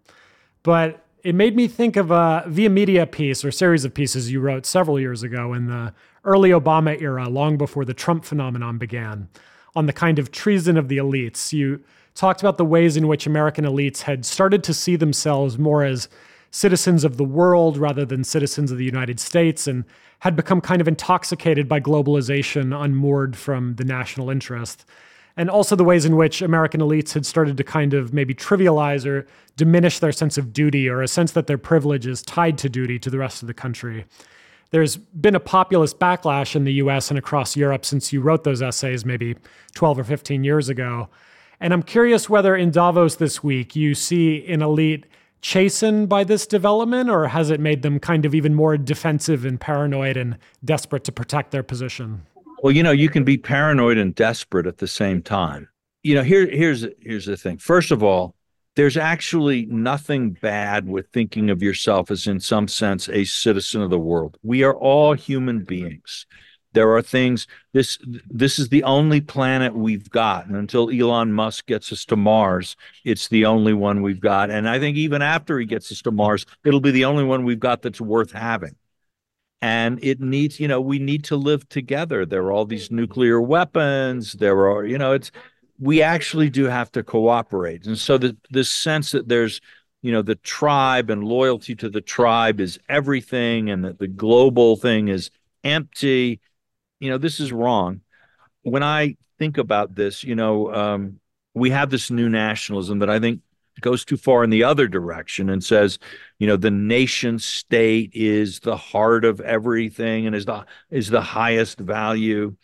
But 0.64 1.06
it 1.22 1.36
made 1.36 1.54
me 1.54 1.68
think 1.68 1.96
of 1.96 2.10
a 2.10 2.42
Via 2.48 2.70
Media 2.70 3.06
piece 3.06 3.44
or 3.44 3.52
series 3.52 3.84
of 3.84 3.94
pieces 3.94 4.32
you 4.32 4.40
wrote 4.40 4.66
several 4.66 4.98
years 4.98 5.22
ago 5.22 5.52
in 5.52 5.68
the 5.68 5.94
early 6.24 6.50
Obama 6.50 7.00
era, 7.00 7.28
long 7.28 7.56
before 7.56 7.84
the 7.84 7.94
Trump 7.94 8.24
phenomenon 8.24 8.78
began, 8.78 9.28
on 9.76 9.86
the 9.86 9.92
kind 9.92 10.18
of 10.18 10.32
treason 10.32 10.76
of 10.76 10.88
the 10.88 10.96
elites. 10.96 11.52
You 11.52 11.84
talked 12.14 12.40
about 12.40 12.58
the 12.58 12.64
ways 12.64 12.96
in 12.96 13.08
which 13.08 13.26
American 13.26 13.64
elites 13.64 14.02
had 14.02 14.24
started 14.24 14.62
to 14.64 14.74
see 14.74 14.96
themselves 14.96 15.58
more 15.58 15.84
as 15.84 16.08
citizens 16.50 17.02
of 17.02 17.16
the 17.16 17.24
world 17.24 17.76
rather 17.76 18.04
than 18.04 18.22
citizens 18.22 18.70
of 18.70 18.78
the 18.78 18.84
United 18.84 19.18
States 19.18 19.66
and 19.66 19.84
had 20.20 20.36
become 20.36 20.60
kind 20.60 20.80
of 20.80 20.86
intoxicated 20.86 21.68
by 21.68 21.80
globalization, 21.80 22.72
unmoored 22.74 23.36
from 23.36 23.74
the 23.74 23.84
national 23.84 24.30
interest. 24.30 24.86
And 25.36 25.50
also 25.50 25.74
the 25.74 25.82
ways 25.82 26.04
in 26.04 26.14
which 26.14 26.40
American 26.40 26.80
elites 26.80 27.12
had 27.12 27.26
started 27.26 27.56
to 27.56 27.64
kind 27.64 27.92
of 27.92 28.14
maybe 28.14 28.32
trivialize 28.32 29.04
or 29.04 29.26
diminish 29.56 29.98
their 29.98 30.12
sense 30.12 30.38
of 30.38 30.52
duty 30.52 30.88
or 30.88 31.02
a 31.02 31.08
sense 31.08 31.32
that 31.32 31.48
their 31.48 31.58
privilege 31.58 32.06
is 32.06 32.22
tied 32.22 32.56
to 32.58 32.68
duty 32.68 33.00
to 33.00 33.10
the 33.10 33.18
rest 33.18 33.42
of 33.42 33.48
the 33.48 33.54
country. 33.54 34.04
There's 34.70 34.96
been 34.96 35.34
a 35.34 35.40
populist 35.40 35.98
backlash 35.98 36.54
in 36.54 36.64
the 36.64 36.74
US 36.74 37.10
and 37.10 37.18
across 37.18 37.56
Europe 37.56 37.84
since 37.84 38.12
you 38.12 38.20
wrote 38.20 38.44
those 38.44 38.62
essays 38.62 39.04
maybe 39.04 39.34
12 39.74 39.98
or 39.98 40.04
15 40.04 40.44
years 40.44 40.68
ago. 40.68 41.08
And 41.60 41.72
I'm 41.72 41.82
curious 41.82 42.28
whether 42.28 42.56
in 42.56 42.70
Davos 42.70 43.16
this 43.16 43.42
week 43.42 43.76
you 43.76 43.94
see 43.94 44.46
an 44.46 44.62
elite 44.62 45.06
chastened 45.40 46.08
by 46.08 46.24
this 46.24 46.46
development, 46.46 47.10
or 47.10 47.28
has 47.28 47.50
it 47.50 47.60
made 47.60 47.82
them 47.82 48.00
kind 48.00 48.24
of 48.24 48.34
even 48.34 48.54
more 48.54 48.76
defensive 48.78 49.44
and 49.44 49.60
paranoid 49.60 50.16
and 50.16 50.38
desperate 50.64 51.04
to 51.04 51.12
protect 51.12 51.50
their 51.50 51.62
position? 51.62 52.22
Well, 52.62 52.72
you 52.72 52.82
know, 52.82 52.92
you 52.92 53.10
can 53.10 53.24
be 53.24 53.36
paranoid 53.36 53.98
and 53.98 54.14
desperate 54.14 54.66
at 54.66 54.78
the 54.78 54.88
same 54.88 55.20
time. 55.20 55.68
You 56.02 56.14
know, 56.14 56.22
here, 56.22 56.46
here's 56.46 56.86
here's 57.00 57.26
the 57.26 57.36
thing. 57.36 57.58
First 57.58 57.90
of 57.90 58.02
all, 58.02 58.34
there's 58.76 58.96
actually 58.96 59.66
nothing 59.66 60.30
bad 60.32 60.88
with 60.88 61.08
thinking 61.12 61.50
of 61.50 61.62
yourself 61.62 62.10
as, 62.10 62.26
in 62.26 62.40
some 62.40 62.66
sense, 62.66 63.08
a 63.08 63.24
citizen 63.24 63.82
of 63.82 63.90
the 63.90 63.98
world. 63.98 64.38
We 64.42 64.64
are 64.64 64.74
all 64.74 65.12
human 65.12 65.64
beings. 65.64 66.26
There 66.74 66.92
are 66.94 67.02
things 67.02 67.46
this 67.72 67.98
this 68.28 68.58
is 68.58 68.68
the 68.68 68.82
only 68.82 69.20
planet 69.20 69.74
we've 69.74 70.10
got, 70.10 70.46
and 70.46 70.56
until 70.56 70.90
Elon 70.90 71.32
Musk 71.32 71.66
gets 71.66 71.92
us 71.92 72.04
to 72.06 72.16
Mars, 72.16 72.76
it's 73.04 73.28
the 73.28 73.46
only 73.46 73.72
one 73.72 74.02
we've 74.02 74.20
got. 74.20 74.50
And 74.50 74.68
I 74.68 74.78
think 74.78 74.96
even 74.96 75.22
after 75.22 75.58
he 75.58 75.66
gets 75.66 75.90
us 75.90 76.02
to 76.02 76.10
Mars, 76.10 76.46
it'll 76.64 76.80
be 76.80 76.90
the 76.90 77.04
only 77.04 77.24
one 77.24 77.44
we've 77.44 77.60
got 77.60 77.82
that's 77.82 78.00
worth 78.00 78.32
having. 78.32 78.76
And 79.62 79.98
it 80.04 80.20
needs, 80.20 80.60
you 80.60 80.68
know, 80.68 80.80
we 80.80 80.98
need 80.98 81.24
to 81.24 81.36
live 81.36 81.66
together. 81.70 82.26
There 82.26 82.42
are 82.42 82.52
all 82.52 82.66
these 82.66 82.90
nuclear 82.90 83.40
weapons. 83.40 84.32
There 84.34 84.68
are, 84.68 84.84
you 84.84 84.98
know, 84.98 85.12
it's 85.12 85.30
we 85.78 86.02
actually 86.02 86.50
do 86.50 86.64
have 86.64 86.92
to 86.92 87.02
cooperate. 87.02 87.86
And 87.86 87.98
so 87.98 88.18
the 88.18 88.36
this 88.50 88.70
sense 88.70 89.12
that 89.12 89.28
there's 89.28 89.60
you 90.02 90.12
know 90.12 90.22
the 90.22 90.34
tribe 90.34 91.08
and 91.08 91.24
loyalty 91.24 91.74
to 91.76 91.88
the 91.88 92.00
tribe 92.00 92.60
is 92.60 92.78
everything 92.88 93.70
and 93.70 93.84
that 93.84 93.98
the 93.98 94.08
global 94.08 94.76
thing 94.76 95.08
is 95.08 95.30
empty 95.64 96.40
you 97.04 97.10
know, 97.10 97.18
this 97.18 97.38
is 97.38 97.52
wrong. 97.52 98.00
When 98.62 98.82
I 98.82 99.16
think 99.38 99.58
about 99.58 99.94
this, 99.94 100.24
you 100.24 100.34
know, 100.34 100.72
um, 100.72 101.20
we 101.52 101.68
have 101.68 101.90
this 101.90 102.10
new 102.10 102.30
nationalism 102.30 103.00
that 103.00 103.10
I 103.10 103.20
think 103.20 103.42
goes 103.82 104.06
too 104.06 104.16
far 104.16 104.42
in 104.42 104.48
the 104.48 104.64
other 104.64 104.88
direction 104.88 105.50
and 105.50 105.62
says, 105.62 105.98
you 106.38 106.46
know, 106.46 106.56
the 106.56 106.70
nation 106.70 107.38
state 107.38 108.10
is 108.14 108.60
the 108.60 108.76
heart 108.76 109.26
of 109.26 109.38
everything 109.40 110.26
and 110.26 110.34
is 110.34 110.46
the 110.46 110.64
is 110.90 111.10
the 111.10 111.20
highest 111.20 111.78
value. 111.78 112.56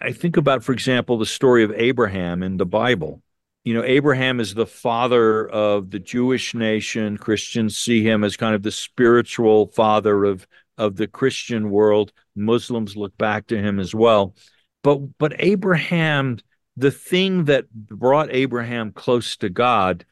I 0.00 0.12
think 0.12 0.36
about, 0.36 0.62
for 0.62 0.72
example, 0.72 1.18
the 1.18 1.26
story 1.26 1.64
of 1.64 1.72
Abraham 1.72 2.44
in 2.44 2.56
the 2.56 2.66
Bible. 2.66 3.20
You 3.64 3.74
know, 3.74 3.82
Abraham 3.82 4.38
is 4.38 4.54
the 4.54 4.64
father 4.64 5.48
of 5.48 5.90
the 5.90 5.98
Jewish 5.98 6.54
nation. 6.54 7.18
Christians 7.18 7.76
see 7.76 8.04
him 8.04 8.22
as 8.22 8.36
kind 8.36 8.54
of 8.54 8.62
the 8.62 8.70
spiritual 8.70 9.66
father 9.66 10.24
of 10.24 10.46
of 10.78 10.96
the 10.96 11.08
Christian 11.08 11.70
world. 11.70 12.12
Muslims 12.34 12.96
look 12.96 13.18
back 13.18 13.48
to 13.48 13.60
him 13.60 13.78
as 13.78 13.94
well. 13.94 14.34
But 14.82 15.18
but 15.18 15.34
Abraham, 15.40 16.38
the 16.76 16.92
thing 16.92 17.44
that 17.46 17.70
brought 17.70 18.32
Abraham 18.32 18.92
close 18.92 19.36
to 19.38 19.50
God 19.50 20.06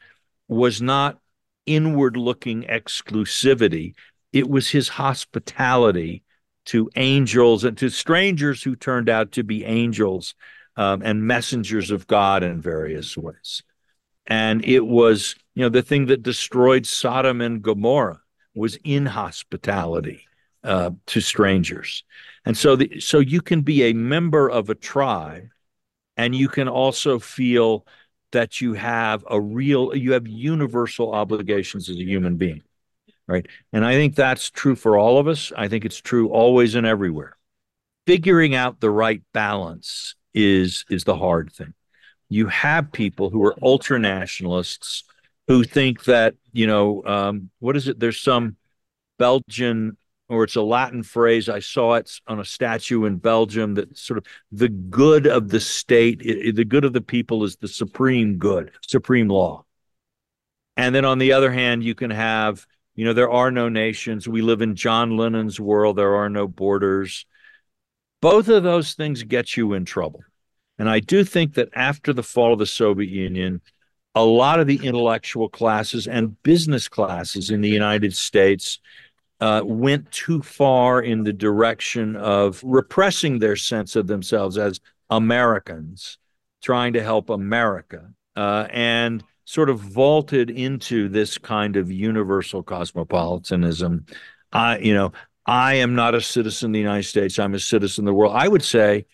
was 0.47 0.81
not 0.81 1.19
inward 1.65 2.17
looking 2.17 2.63
exclusivity. 2.63 3.95
It 4.33 4.49
was 4.49 4.69
his 4.69 4.89
hospitality 4.89 6.23
to 6.65 6.89
angels 6.97 7.63
and 7.63 7.77
to 7.77 7.89
strangers 7.89 8.61
who 8.61 8.75
turned 8.75 9.09
out 9.09 9.31
to 9.33 9.43
be 9.43 9.63
angels 9.63 10.35
um, 10.75 11.01
and 11.01 11.25
messengers 11.25 11.91
of 11.91 12.07
God 12.07 12.43
in 12.43 12.61
various 12.61 13.17
ways. 13.17 13.63
And 14.25 14.63
it 14.65 14.85
was, 14.85 15.35
you 15.55 15.63
know, 15.63 15.69
the 15.69 15.81
thing 15.81 16.07
that 16.07 16.23
destroyed 16.23 16.85
Sodom 16.85 17.39
and 17.39 17.61
Gomorrah 17.61 18.19
was 18.53 18.77
inhospitality 18.83 20.26
uh, 20.67 20.91
to 21.07 21.21
strangers. 21.21 22.03
And 22.45 22.55
so, 22.55 22.75
the, 22.75 22.99
so 22.99 23.19
you 23.19 23.41
can 23.41 23.61
be 23.61 23.83
a 23.83 23.93
member 23.93 24.49
of 24.49 24.69
a 24.69 24.75
tribe, 24.75 25.49
and 26.15 26.35
you 26.35 26.49
can 26.49 26.67
also 26.67 27.19
feel 27.19 27.85
that 28.31 28.59
you 28.61 28.73
have 28.73 29.25
a 29.29 29.39
real, 29.39 29.95
you 29.95 30.11
have 30.11 30.27
universal 30.27 31.13
obligations 31.13 31.89
as 31.89 31.97
a 31.97 32.03
human 32.03 32.35
being, 32.35 32.61
right? 33.27 33.47
And 33.71 33.85
I 33.85 33.93
think 33.93 34.15
that's 34.15 34.49
true 34.49 34.75
for 34.75 34.97
all 34.97 35.17
of 35.17 35.27
us. 35.27 35.51
I 35.55 35.67
think 35.67 35.85
it's 35.85 36.01
true 36.01 36.29
always 36.29 36.75
and 36.75 36.85
everywhere. 36.85 37.37
Figuring 38.05 38.55
out 38.55 38.79
the 38.79 38.91
right 38.91 39.21
balance 39.33 40.15
is 40.33 40.85
is 40.89 41.03
the 41.03 41.15
hard 41.15 41.51
thing. 41.51 41.73
You 42.29 42.47
have 42.47 42.91
people 42.91 43.29
who 43.29 43.43
are 43.45 43.55
ultra 43.61 43.99
nationalists 43.99 45.03
who 45.47 45.63
think 45.63 46.05
that 46.05 46.35
you 46.51 46.67
know 46.67 47.03
um, 47.05 47.49
what 47.59 47.75
is 47.75 47.87
it? 47.87 47.99
There's 47.99 48.19
some 48.19 48.57
Belgian 49.17 49.97
or 50.29 50.43
it's 50.43 50.55
a 50.55 50.61
Latin 50.61 51.03
phrase. 51.03 51.47
I 51.49 51.59
saw 51.59 51.95
it 51.95 52.19
on 52.27 52.39
a 52.39 52.45
statue 52.45 53.05
in 53.05 53.17
Belgium 53.17 53.75
that 53.75 53.97
sort 53.97 54.17
of 54.17 54.25
the 54.51 54.69
good 54.69 55.25
of 55.25 55.49
the 55.49 55.59
state, 55.59 56.19
the 56.19 56.65
good 56.65 56.85
of 56.85 56.93
the 56.93 57.01
people 57.01 57.43
is 57.43 57.55
the 57.55 57.67
supreme 57.67 58.37
good, 58.37 58.71
supreme 58.81 59.29
law. 59.29 59.65
And 60.75 60.93
then 60.93 61.05
on 61.05 61.17
the 61.17 61.33
other 61.33 61.51
hand, 61.51 61.83
you 61.83 61.95
can 61.95 62.11
have, 62.11 62.67
you 62.95 63.05
know, 63.05 63.13
there 63.13 63.31
are 63.31 63.51
no 63.51 63.69
nations. 63.69 64.27
We 64.27 64.41
live 64.41 64.61
in 64.61 64.75
John 64.75 65.17
Lennon's 65.17 65.59
world, 65.59 65.95
there 65.95 66.15
are 66.15 66.29
no 66.29 66.47
borders. 66.47 67.25
Both 68.21 68.49
of 68.49 68.63
those 68.63 68.93
things 68.93 69.23
get 69.23 69.55
you 69.55 69.73
in 69.73 69.85
trouble. 69.85 70.23
And 70.79 70.89
I 70.89 70.99
do 70.99 71.23
think 71.23 71.55
that 71.55 71.69
after 71.73 72.13
the 72.13 72.23
fall 72.23 72.53
of 72.53 72.59
the 72.59 72.65
Soviet 72.65 73.09
Union, 73.09 73.61
a 74.13 74.23
lot 74.23 74.59
of 74.59 74.67
the 74.67 74.79
intellectual 74.83 75.47
classes 75.49 76.07
and 76.07 76.41
business 76.43 76.87
classes 76.87 77.49
in 77.51 77.61
the 77.61 77.69
United 77.69 78.15
States 78.15 78.79
uh, 79.39 79.61
went 79.63 80.11
too 80.11 80.41
far 80.41 81.01
in 81.01 81.23
the 81.23 81.33
direction 81.33 82.15
of 82.15 82.61
repressing 82.63 83.39
their 83.39 83.55
sense 83.55 83.95
of 83.95 84.07
themselves 84.07 84.57
as 84.57 84.79
Americans, 85.09 86.17
trying 86.61 86.93
to 86.93 87.03
help 87.03 87.29
America, 87.29 88.11
uh, 88.35 88.67
and 88.71 89.23
sort 89.45 89.69
of 89.69 89.79
vaulted 89.79 90.49
into 90.49 91.07
this 91.07 91.37
kind 91.37 91.77
of 91.77 91.91
universal 91.91 92.63
cosmopolitanism. 92.63 94.05
I, 94.51 94.79
you 94.79 94.93
know, 94.93 95.13
I 95.45 95.75
am 95.75 95.95
not 95.95 96.15
a 96.15 96.21
citizen 96.21 96.71
of 96.71 96.73
the 96.73 96.79
United 96.79 97.07
States. 97.07 97.39
I'm 97.39 97.53
a 97.53 97.59
citizen 97.59 98.03
of 98.03 98.07
the 98.07 98.13
world. 98.13 98.35
I 98.35 98.47
would 98.47 98.63
say 98.63 99.05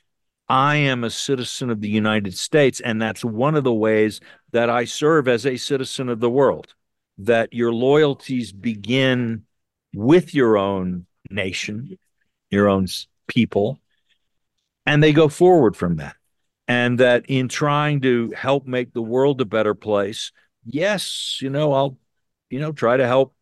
I 0.49 0.77
am 0.77 1.03
a 1.03 1.09
citizen 1.09 1.69
of 1.69 1.81
the 1.81 1.89
United 1.89 2.35
States, 2.35 2.79
and 2.79 3.01
that's 3.01 3.23
one 3.23 3.55
of 3.55 3.63
the 3.63 3.73
ways 3.73 4.19
that 4.51 4.69
I 4.69 4.85
serve 4.85 5.27
as 5.27 5.45
a 5.45 5.57
citizen 5.57 6.09
of 6.09 6.19
the 6.19 6.29
world. 6.29 6.73
That 7.19 7.53
your 7.53 7.71
loyalties 7.71 8.51
begin 8.51 9.43
with 9.93 10.33
your 10.33 10.57
own 10.57 11.05
nation, 11.29 11.97
your 12.49 12.67
own 12.67 12.87
people, 13.27 13.79
and 14.85 15.01
they 15.01 15.13
go 15.13 15.27
forward 15.29 15.75
from 15.75 15.97
that. 15.97 16.15
And 16.67 16.99
that 16.99 17.25
in 17.27 17.49
trying 17.49 18.01
to 18.01 18.31
help 18.31 18.65
make 18.65 18.93
the 18.93 19.01
world 19.01 19.41
a 19.41 19.45
better 19.45 19.73
place, 19.73 20.31
yes, 20.65 21.39
you 21.41 21.49
know, 21.49 21.73
I'll, 21.73 21.97
you 22.49 22.59
know, 22.59 22.71
try 22.71 22.95
to 22.95 23.05
help 23.05 23.35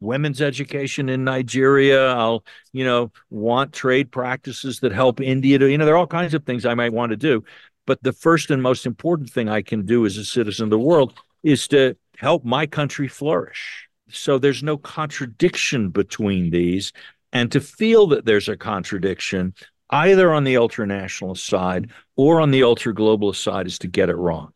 women's 0.00 0.42
education 0.42 1.08
in 1.08 1.24
Nigeria. 1.24 2.08
I'll, 2.08 2.44
you 2.72 2.84
know, 2.84 3.12
want 3.30 3.72
trade 3.72 4.10
practices 4.10 4.80
that 4.80 4.92
help 4.92 5.20
India 5.20 5.58
to, 5.58 5.70
you 5.70 5.78
know, 5.78 5.84
there 5.84 5.94
are 5.94 5.98
all 5.98 6.06
kinds 6.06 6.34
of 6.34 6.44
things 6.44 6.66
I 6.66 6.74
might 6.74 6.92
want 6.92 7.10
to 7.10 7.16
do. 7.16 7.44
But 7.86 8.02
the 8.02 8.12
first 8.12 8.50
and 8.50 8.62
most 8.62 8.86
important 8.86 9.30
thing 9.30 9.48
I 9.48 9.62
can 9.62 9.86
do 9.86 10.04
as 10.06 10.16
a 10.16 10.24
citizen 10.24 10.64
of 10.64 10.70
the 10.70 10.78
world 10.78 11.14
is 11.42 11.68
to 11.68 11.96
help 12.16 12.44
my 12.44 12.66
country 12.66 13.08
flourish. 13.08 13.88
So 14.10 14.38
there's 14.38 14.62
no 14.62 14.76
contradiction 14.76 15.90
between 15.90 16.50
these. 16.50 16.92
And 17.32 17.50
to 17.52 17.60
feel 17.60 18.06
that 18.08 18.24
there's 18.24 18.48
a 18.48 18.56
contradiction, 18.56 19.54
either 19.90 20.32
on 20.32 20.44
the 20.44 20.54
ultranationalist 20.54 21.38
side 21.48 21.90
or 22.16 22.40
on 22.40 22.50
the 22.50 22.62
ultra 22.62 22.94
globalist 22.94 23.42
side, 23.42 23.66
is 23.66 23.78
to 23.80 23.88
get 23.88 24.08
it 24.08 24.16
wrong. 24.16 24.52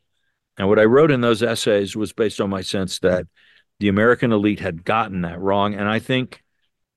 And 0.57 0.69
what 0.69 0.79
I 0.79 0.85
wrote 0.85 1.11
in 1.11 1.21
those 1.21 1.43
essays 1.43 1.97
was 1.97 2.13
based 2.13 2.41
on 2.41 2.51
my 2.51 2.63
sense 2.63 2.99
that 3.01 3.27
the 3.81 3.89
American 3.89 4.33
elite 4.33 4.61
had 4.61 4.85
gotten 4.85 5.23
that 5.23 5.41
wrong. 5.41 5.75
And 5.75 5.89
I 5.89 5.99
think 5.99 6.43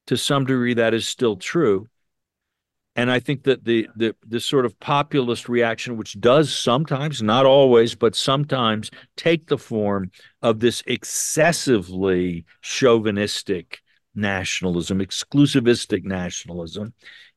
to 0.08 0.18
some 0.18 0.46
degree 0.46 0.74
that 0.76 0.94
is 0.94 1.08
still 1.08 1.36
true. 1.36 1.88
And 2.96 3.10
I 3.10 3.20
think 3.20 3.44
that 3.44 3.64
the 3.64 3.88
the 3.96 4.16
the 4.28 4.40
sort 4.40 4.66
of 4.66 4.78
populist 4.80 5.48
reaction, 5.48 5.96
which 5.96 6.20
does 6.20 6.54
sometimes, 6.54 7.22
not 7.22 7.46
always, 7.46 7.96
but 7.96 8.16
sometimes 8.16 8.92
take 9.16 9.48
the 9.48 9.58
form 9.58 10.12
of 10.42 10.60
this 10.60 10.84
excessively 10.86 12.46
chauvinistic 12.62 13.82
nationalism, 14.14 15.00
exclusivistic 15.00 16.04
nationalism, 16.04 16.94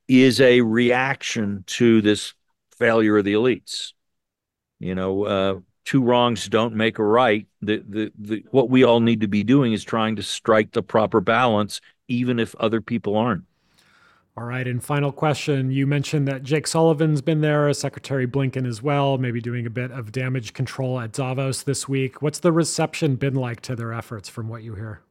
is 0.08 0.40
a 0.40 0.60
reaction 0.60 1.62
to 1.66 2.02
this 2.02 2.34
failure 2.76 3.18
of 3.18 3.24
the 3.24 3.34
elites. 3.34 3.92
You 4.80 4.96
know, 4.96 5.24
uh, 5.24 5.60
two 5.84 6.02
wrongs 6.02 6.48
don't 6.48 6.74
make 6.74 6.98
a 6.98 7.04
right. 7.04 7.46
The, 7.62 7.82
the, 7.88 8.12
the, 8.18 8.44
what 8.50 8.70
we 8.70 8.84
all 8.84 9.00
need 9.00 9.20
to 9.20 9.28
be 9.28 9.44
doing 9.44 9.72
is 9.72 9.84
trying 9.84 10.16
to 10.16 10.22
strike 10.22 10.72
the 10.72 10.82
proper 10.82 11.20
balance, 11.20 11.80
even 12.08 12.38
if 12.38 12.54
other 12.56 12.80
people 12.80 13.16
aren't. 13.16 13.44
All 14.36 14.44
right. 14.44 14.66
And 14.66 14.82
final 14.82 15.12
question. 15.12 15.70
You 15.70 15.86
mentioned 15.86 16.26
that 16.26 16.42
Jake 16.42 16.66
Sullivan's 16.66 17.22
been 17.22 17.40
there, 17.40 17.72
Secretary 17.72 18.26
Blinken 18.26 18.66
as 18.66 18.82
well, 18.82 19.16
maybe 19.16 19.40
doing 19.40 19.64
a 19.64 19.70
bit 19.70 19.92
of 19.92 20.10
damage 20.10 20.52
control 20.52 20.98
at 20.98 21.12
Davos 21.12 21.62
this 21.62 21.88
week. 21.88 22.20
What's 22.20 22.40
the 22.40 22.50
reception 22.50 23.14
been 23.14 23.34
like 23.34 23.60
to 23.62 23.76
their 23.76 23.92
efforts 23.92 24.28
from 24.28 24.48
what 24.48 24.64
you 24.64 24.74
hear? 24.74 25.02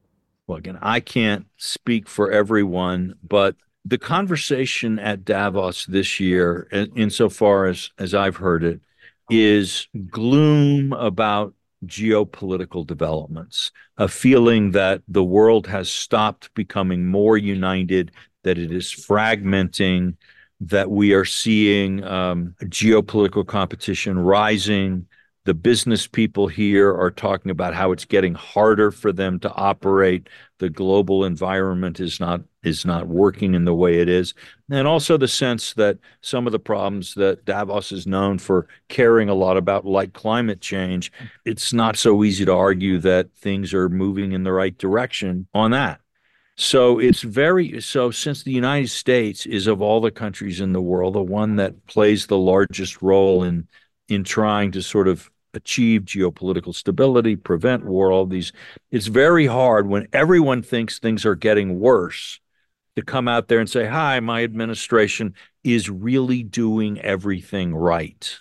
Well, 0.46 0.58
again, 0.58 0.78
I 0.82 1.00
can't 1.00 1.46
speak 1.56 2.10
for 2.10 2.32
everyone, 2.32 3.16
but 3.26 3.56
the 3.86 3.98
conversation 3.98 5.00
at 5.00 5.24
Davos 5.24 5.86
this 5.86 6.20
year, 6.20 6.68
insofar 6.72 7.68
as, 7.68 7.92
as 7.98 8.14
I've 8.14 8.36
heard 8.36 8.66
it, 8.66 8.82
is 9.30 9.88
gloom 10.10 10.92
about 10.92 11.54
geopolitical 11.86 12.86
developments, 12.86 13.72
a 13.98 14.08
feeling 14.08 14.72
that 14.72 15.02
the 15.08 15.24
world 15.24 15.68
has 15.68 15.90
stopped 15.90 16.54
becoming 16.54 17.06
more 17.06 17.38
united, 17.38 18.12
that 18.44 18.58
it 18.58 18.72
is 18.72 18.92
fragmenting, 18.92 20.16
that 20.62 20.90
we 20.90 21.14
are 21.14 21.26
seeing 21.26 22.04
um, 22.04 22.56
geopolitical 22.64 23.46
competition 23.46 24.20
rising, 24.20 25.08
the 25.46 25.54
business 25.54 26.08
people 26.08 26.48
here 26.48 26.96
are 26.96 27.12
talking 27.12 27.52
about 27.52 27.74
how 27.74 27.92
it's 27.92 28.06
getting 28.06 28.34
harder 28.34 28.92
for 28.92 29.12
them 29.12 29.40
to 29.40 29.52
operate. 29.54 30.30
The 30.60 30.70
global 30.70 31.26
environment 31.26 32.00
is 32.00 32.20
not 32.20 32.42
is 32.64 32.86
not 32.86 33.08
working 33.08 33.54
in 33.54 33.66
the 33.66 33.74
way 33.74 34.00
it 34.00 34.08
is. 34.08 34.34
And 34.72 34.88
also 34.88 35.18
the 35.18 35.28
sense 35.28 35.74
that 35.74 35.98
some 36.22 36.46
of 36.46 36.54
the 36.54 36.60
problems 36.60 37.14
that 37.16 37.44
Davos 37.44 37.92
is 37.92 38.08
known 38.08 38.38
for 38.38 38.68
caring 38.88 39.28
a 39.28 39.34
lot 39.34 39.58
about 39.58 39.86
like 39.86 40.14
climate 40.14 40.62
change 40.62 41.12
it's 41.44 41.74
not 41.74 41.98
so 41.98 42.24
easy 42.24 42.46
to 42.46 42.54
argue 42.54 43.00
that 43.00 43.34
things 43.36 43.74
are 43.74 43.90
moving 43.90 44.32
in 44.32 44.44
the 44.44 44.54
right 44.54 44.78
direction 44.78 45.46
on 45.54 45.72
that 45.72 46.00
so 46.56 47.00
it's 47.00 47.22
very 47.22 47.82
so 47.82 48.12
since 48.12 48.44
the 48.44 48.52
United 48.52 48.90
States 48.90 49.46
is 49.46 49.68
of 49.68 49.82
all 49.82 50.02
the 50.02 50.12
countries 50.12 50.62
in 50.62 50.74
the 50.74 50.82
world 50.82 51.16
the 51.16 51.22
one 51.22 51.56
that 51.56 51.86
plays 51.88 52.28
the 52.28 52.38
largest 52.38 53.02
role 53.02 53.44
in 53.44 53.68
in 54.08 54.24
trying 54.24 54.72
to 54.72 54.82
sort 54.82 55.08
of 55.08 55.30
achieve 55.54 56.04
geopolitical 56.04 56.74
stability, 56.74 57.36
prevent 57.36 57.86
war, 57.86 58.12
all 58.12 58.26
these. 58.26 58.52
It's 58.92 59.08
very 59.08 59.46
hard 59.46 59.88
when 59.88 60.08
everyone 60.14 60.62
thinks 60.62 61.00
things 61.00 61.26
are 61.26 61.36
getting 61.36 61.80
worse 61.80 62.40
to 62.96 63.02
come 63.02 63.28
out 63.28 63.48
there 63.48 63.60
and 63.60 63.70
say, 63.70 63.86
Hi, 63.88 64.20
my 64.20 64.44
administration 64.44 65.36
is 65.64 65.90
really 65.90 66.44
doing 66.44 67.00
everything 67.02 67.74
right. 67.74 68.40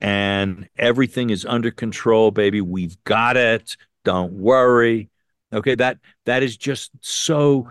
And 0.00 0.68
everything 0.76 1.30
is 1.30 1.44
under 1.44 1.70
control, 1.70 2.30
baby. 2.30 2.60
We've 2.60 3.02
got 3.04 3.36
it. 3.36 3.76
Don't 4.04 4.32
worry. 4.32 5.10
Okay, 5.52 5.74
that 5.76 5.98
that 6.26 6.42
is 6.42 6.56
just 6.56 6.90
so 7.00 7.68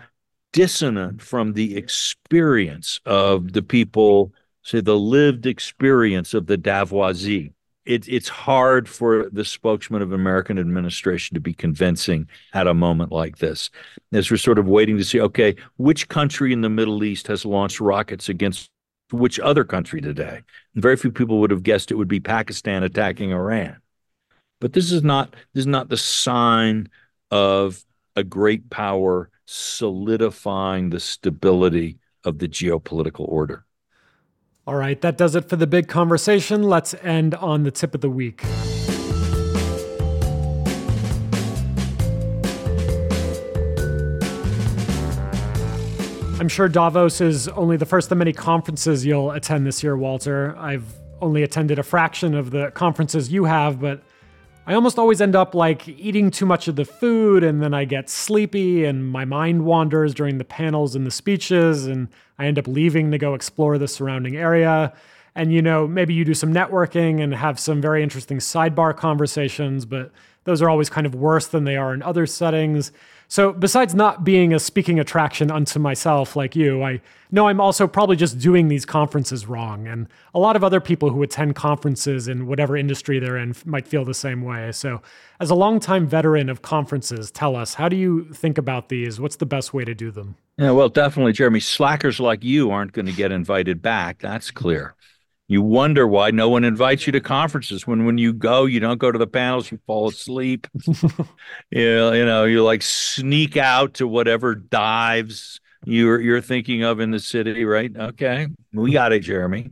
dissonant 0.52 1.22
from 1.22 1.52
the 1.52 1.76
experience 1.76 3.00
of 3.06 3.52
the 3.52 3.62
people, 3.62 4.32
say 4.62 4.80
the 4.80 4.98
lived 4.98 5.46
experience 5.46 6.34
of 6.34 6.46
the 6.46 6.56
Davoisie 6.56 7.52
it, 7.88 8.06
it's 8.06 8.28
hard 8.28 8.86
for 8.86 9.30
the 9.32 9.46
spokesman 9.46 10.02
of 10.02 10.12
American 10.12 10.58
administration 10.58 11.34
to 11.34 11.40
be 11.40 11.54
convincing 11.54 12.28
at 12.52 12.66
a 12.66 12.74
moment 12.74 13.10
like 13.10 13.38
this, 13.38 13.70
as 14.12 14.30
we're 14.30 14.36
sort 14.36 14.58
of 14.58 14.68
waiting 14.68 14.98
to 14.98 15.04
see, 15.04 15.20
okay, 15.22 15.56
which 15.78 16.06
country 16.08 16.52
in 16.52 16.60
the 16.60 16.68
Middle 16.68 17.02
East 17.02 17.26
has 17.28 17.46
launched 17.46 17.80
rockets 17.80 18.28
against 18.28 18.70
which 19.10 19.40
other 19.40 19.64
country 19.64 20.02
today? 20.02 20.42
Very 20.74 20.98
few 20.98 21.10
people 21.10 21.40
would 21.40 21.50
have 21.50 21.62
guessed 21.62 21.90
it 21.90 21.94
would 21.94 22.08
be 22.08 22.20
Pakistan 22.20 22.82
attacking 22.82 23.32
Iran. 23.32 23.78
But 24.60 24.74
this 24.74 24.92
is 24.92 25.02
not 25.02 25.34
this 25.54 25.62
is 25.62 25.66
not 25.66 25.88
the 25.88 25.96
sign 25.96 26.90
of 27.30 27.84
a 28.16 28.24
great 28.24 28.70
power 28.70 29.30
solidifying 29.46 30.90
the 30.90 31.00
stability 31.00 31.98
of 32.24 32.38
the 32.38 32.48
geopolitical 32.48 33.28
order. 33.28 33.64
All 34.66 34.74
right, 34.74 35.00
that 35.00 35.16
does 35.16 35.34
it 35.34 35.48
for 35.48 35.56
the 35.56 35.66
big 35.66 35.88
conversation. 35.88 36.62
Let's 36.62 36.94
end 37.02 37.34
on 37.36 37.62
the 37.62 37.70
tip 37.70 37.94
of 37.94 38.02
the 38.02 38.10
week. 38.10 38.44
I'm 46.40 46.48
sure 46.48 46.68
Davos 46.68 47.20
is 47.20 47.48
only 47.48 47.76
the 47.76 47.86
first 47.86 48.12
of 48.12 48.18
many 48.18 48.32
conferences 48.32 49.04
you'll 49.04 49.32
attend 49.32 49.66
this 49.66 49.82
year, 49.82 49.96
Walter. 49.96 50.54
I've 50.56 50.84
only 51.20 51.42
attended 51.42 51.78
a 51.78 51.82
fraction 51.82 52.34
of 52.34 52.50
the 52.50 52.70
conferences 52.70 53.32
you 53.32 53.44
have, 53.44 53.80
but 53.80 54.02
I 54.68 54.74
almost 54.74 54.98
always 54.98 55.22
end 55.22 55.34
up 55.34 55.54
like 55.54 55.88
eating 55.88 56.30
too 56.30 56.44
much 56.44 56.68
of 56.68 56.76
the 56.76 56.84
food 56.84 57.42
and 57.42 57.62
then 57.62 57.72
I 57.72 57.86
get 57.86 58.10
sleepy 58.10 58.84
and 58.84 59.08
my 59.08 59.24
mind 59.24 59.64
wanders 59.64 60.12
during 60.12 60.36
the 60.36 60.44
panels 60.44 60.94
and 60.94 61.06
the 61.06 61.10
speeches 61.10 61.86
and 61.86 62.08
I 62.38 62.44
end 62.44 62.58
up 62.58 62.68
leaving 62.68 63.10
to 63.12 63.16
go 63.16 63.32
explore 63.32 63.78
the 63.78 63.88
surrounding 63.88 64.36
area. 64.36 64.92
And 65.34 65.54
you 65.54 65.62
know, 65.62 65.88
maybe 65.88 66.12
you 66.12 66.22
do 66.22 66.34
some 66.34 66.52
networking 66.52 67.22
and 67.22 67.34
have 67.34 67.58
some 67.58 67.80
very 67.80 68.02
interesting 68.02 68.40
sidebar 68.40 68.94
conversations, 68.94 69.86
but 69.86 70.12
those 70.44 70.60
are 70.60 70.68
always 70.68 70.90
kind 70.90 71.06
of 71.06 71.14
worse 71.14 71.46
than 71.46 71.64
they 71.64 71.78
are 71.78 71.94
in 71.94 72.02
other 72.02 72.26
settings. 72.26 72.92
So, 73.30 73.52
besides 73.52 73.94
not 73.94 74.24
being 74.24 74.54
a 74.54 74.58
speaking 74.58 74.98
attraction 74.98 75.50
unto 75.50 75.78
myself 75.78 76.34
like 76.34 76.56
you, 76.56 76.82
I 76.82 77.02
know 77.30 77.48
I'm 77.48 77.60
also 77.60 77.86
probably 77.86 78.16
just 78.16 78.38
doing 78.38 78.68
these 78.68 78.86
conferences 78.86 79.46
wrong. 79.46 79.86
And 79.86 80.08
a 80.32 80.38
lot 80.38 80.56
of 80.56 80.64
other 80.64 80.80
people 80.80 81.10
who 81.10 81.22
attend 81.22 81.54
conferences 81.54 82.26
in 82.26 82.46
whatever 82.46 82.74
industry 82.74 83.18
they're 83.18 83.36
in 83.36 83.54
might 83.66 83.86
feel 83.86 84.06
the 84.06 84.14
same 84.14 84.40
way. 84.40 84.72
So, 84.72 85.02
as 85.40 85.50
a 85.50 85.54
longtime 85.54 86.06
veteran 86.06 86.48
of 86.48 86.62
conferences, 86.62 87.30
tell 87.30 87.54
us 87.54 87.74
how 87.74 87.90
do 87.90 87.96
you 87.96 88.32
think 88.32 88.56
about 88.56 88.88
these? 88.88 89.20
What's 89.20 89.36
the 89.36 89.46
best 89.46 89.74
way 89.74 89.84
to 89.84 89.94
do 89.94 90.10
them? 90.10 90.36
Yeah, 90.56 90.70
well, 90.70 90.88
definitely, 90.88 91.34
Jeremy. 91.34 91.60
Slackers 91.60 92.18
like 92.18 92.42
you 92.42 92.70
aren't 92.70 92.92
going 92.92 93.06
to 93.06 93.12
get 93.12 93.30
invited 93.30 93.82
back. 93.82 94.20
That's 94.20 94.50
clear 94.50 94.94
you 95.50 95.62
wonder 95.62 96.06
why 96.06 96.30
no 96.30 96.50
one 96.50 96.62
invites 96.62 97.06
you 97.06 97.12
to 97.12 97.20
conferences. 97.20 97.86
When 97.86 98.04
when 98.04 98.18
you 98.18 98.34
go 98.34 98.66
you 98.66 98.80
don't 98.80 98.98
go 98.98 99.10
to 99.10 99.18
the 99.18 99.26
panels 99.26 99.72
you 99.72 99.80
fall 99.86 100.08
asleep. 100.08 100.66
You, 101.70 101.96
know, 101.96 102.12
you 102.12 102.24
know 102.24 102.44
you 102.44 102.62
like 102.62 102.82
sneak 102.82 103.56
out 103.56 103.94
to 103.94 104.06
whatever 104.06 104.54
dives 104.54 105.60
you're 105.84 106.20
you're 106.20 106.40
thinking 106.40 106.82
of 106.82 107.00
in 107.00 107.10
the 107.10 107.18
city 107.18 107.64
right? 107.64 107.90
Okay. 107.96 108.46
We 108.72 108.92
got 108.92 109.12
it 109.12 109.20
jeremy. 109.20 109.70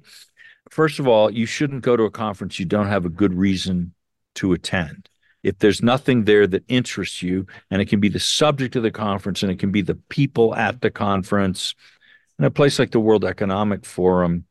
First 0.71 0.99
of 0.99 1.07
all 1.07 1.31
you 1.31 1.47
shouldn't 1.47 1.83
go 1.83 1.97
to 1.97 2.05
a 2.05 2.11
conference 2.11 2.59
you 2.59 2.65
don't 2.65 2.89
have 2.89 3.05
a 3.05 3.11
good 3.11 3.35
reason 3.35 3.95
to 4.37 4.53
attend. 4.53 5.09
If 5.43 5.59
there's 5.59 5.83
nothing 5.83 6.25
there 6.25 6.47
that 6.47 6.65
interests 6.69 7.23
you 7.23 7.47
and 7.71 7.81
it 7.83 7.87
can 7.87 8.01
be 8.01 8.09
the 8.09 8.19
subject 8.19 8.77
of 8.77 8.83
the 8.83 8.91
conference 8.91 9.43
and 9.43 9.53
it 9.53 9.59
can 9.59 9.71
be 9.71 9.83
the 9.83 9.95
people 9.95 10.55
at 10.55 10.81
the 10.81 10.91
conference 10.91 11.75
in 12.39 12.45
a 12.45 12.51
place 12.51 12.79
like 12.79 12.91
the 12.91 13.01
world 13.01 13.25
economic 13.25 13.85
forum 13.85 14.47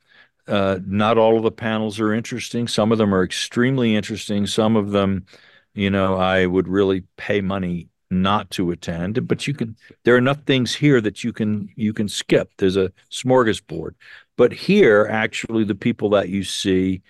uh, 0.47 0.79
not 0.85 1.17
all 1.17 1.37
of 1.37 1.43
the 1.43 1.51
panels 1.51 1.99
are 1.99 2.13
interesting. 2.13 2.67
Some 2.67 2.91
of 2.91 2.97
them 2.97 3.13
are 3.13 3.23
extremely 3.23 3.95
interesting. 3.95 4.45
Some 4.47 4.75
of 4.75 4.91
them, 4.91 5.25
you 5.73 5.89
know, 5.89 6.15
I 6.15 6.45
would 6.45 6.67
really 6.67 7.03
pay 7.17 7.41
money 7.41 7.89
not 8.11 8.51
to 8.51 8.71
attend. 8.71 9.27
But 9.27 9.47
you 9.47 9.53
can. 9.53 9.75
There 10.03 10.15
are 10.15 10.19
enough 10.19 10.43
things 10.45 10.75
here 10.75 11.01
that 11.01 11.23
you 11.23 11.33
can 11.33 11.69
you 11.75 11.93
can 11.93 12.07
skip. 12.07 12.51
There's 12.57 12.77
a 12.77 12.91
smorgasbord. 13.11 13.95
But 14.37 14.51
here, 14.51 15.07
actually, 15.09 15.63
the 15.63 15.75
people 15.75 16.09
that 16.11 16.29
you 16.29 16.43
see 16.43 17.01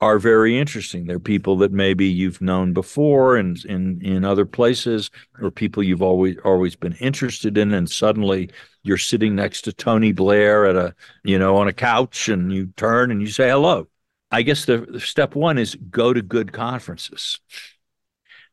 are 0.00 0.18
very 0.18 0.58
interesting. 0.58 1.06
They're 1.06 1.18
people 1.20 1.56
that 1.58 1.72
maybe 1.72 2.06
you've 2.06 2.40
known 2.40 2.72
before 2.72 3.36
and 3.36 3.62
in 3.64 4.00
in 4.02 4.24
other 4.24 4.44
places, 4.44 5.10
or 5.40 5.50
people 5.50 5.82
you've 5.82 6.02
always 6.02 6.36
always 6.44 6.76
been 6.76 6.94
interested 6.94 7.56
in, 7.56 7.72
and 7.72 7.90
suddenly 7.90 8.50
you're 8.82 8.98
sitting 8.98 9.34
next 9.34 9.62
to 9.62 9.72
Tony 9.72 10.12
Blair 10.12 10.66
at 10.66 10.76
a, 10.76 10.94
you 11.22 11.38
know, 11.38 11.56
on 11.56 11.68
a 11.68 11.72
couch 11.72 12.28
and 12.28 12.52
you 12.52 12.66
turn 12.76 13.10
and 13.10 13.20
you 13.22 13.28
say 13.28 13.48
hello. 13.48 13.86
I 14.30 14.42
guess 14.42 14.64
the, 14.66 14.78
the 14.78 15.00
step 15.00 15.34
one 15.34 15.58
is 15.58 15.76
go 15.90 16.12
to 16.12 16.20
good 16.22 16.52
conferences. 16.52 17.40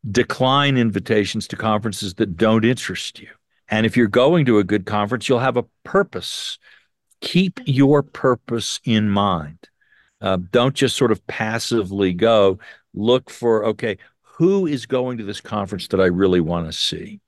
decline 0.10 0.77
invitations 0.77 1.47
to 1.47 1.56
conferences 1.56 2.15
that 2.15 2.38
don't 2.38 2.65
interest 2.65 3.19
you. 3.19 3.30
And 3.69 3.86
if 3.86 3.95
you're 3.95 4.08
going 4.08 4.45
to 4.45 4.60
a 4.60 4.63
good 4.63 4.86
conference, 4.86 5.30
you'll 5.30 5.39
have 5.39 5.58
a 5.58 5.65
purpose. 5.84 6.58
Keep 7.21 7.62
your 7.65 8.04
purpose 8.04 8.80
in 8.84 9.10
mind. 9.10 9.69
Uh, 10.21 10.38
don't 10.51 10.75
just 10.75 10.95
sort 10.95 11.12
of 11.12 11.25
passively 11.27 12.13
go. 12.13 12.60
Look 12.93 13.29
for, 13.29 13.65
okay, 13.65 13.97
who 14.21 14.67
is 14.67 14.86
going 14.86 15.17
to 15.17 15.23
this 15.23 15.41
conference 15.41 15.88
that 15.89 16.01
I 16.01 16.05
really 16.05 16.41
want 16.41 16.67
to 16.67 16.73
see? 16.73 17.19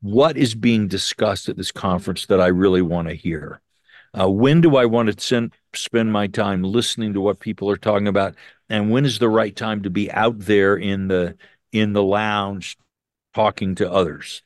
What 0.00 0.36
is 0.36 0.54
being 0.54 0.88
discussed 0.88 1.48
at 1.48 1.56
this 1.56 1.70
conference 1.70 2.26
that 2.26 2.40
I 2.40 2.48
really 2.48 2.82
want 2.82 3.08
to 3.08 3.14
hear? 3.14 3.60
Uh, 4.18 4.28
when 4.28 4.60
do 4.60 4.76
I 4.76 4.84
want 4.84 5.10
to 5.10 5.24
send, 5.24 5.54
spend 5.74 6.12
my 6.12 6.26
time 6.26 6.62
listening 6.62 7.14
to 7.14 7.20
what 7.20 7.40
people 7.40 7.70
are 7.70 7.76
talking 7.76 8.08
about? 8.08 8.34
And 8.68 8.90
when 8.90 9.04
is 9.04 9.18
the 9.18 9.28
right 9.28 9.54
time 9.54 9.82
to 9.82 9.90
be 9.90 10.10
out 10.10 10.38
there 10.40 10.76
in 10.76 11.08
the 11.08 11.36
in 11.72 11.94
the 11.94 12.02
lounge 12.02 12.76
talking 13.34 13.74
to 13.76 13.90
others? 13.90 14.42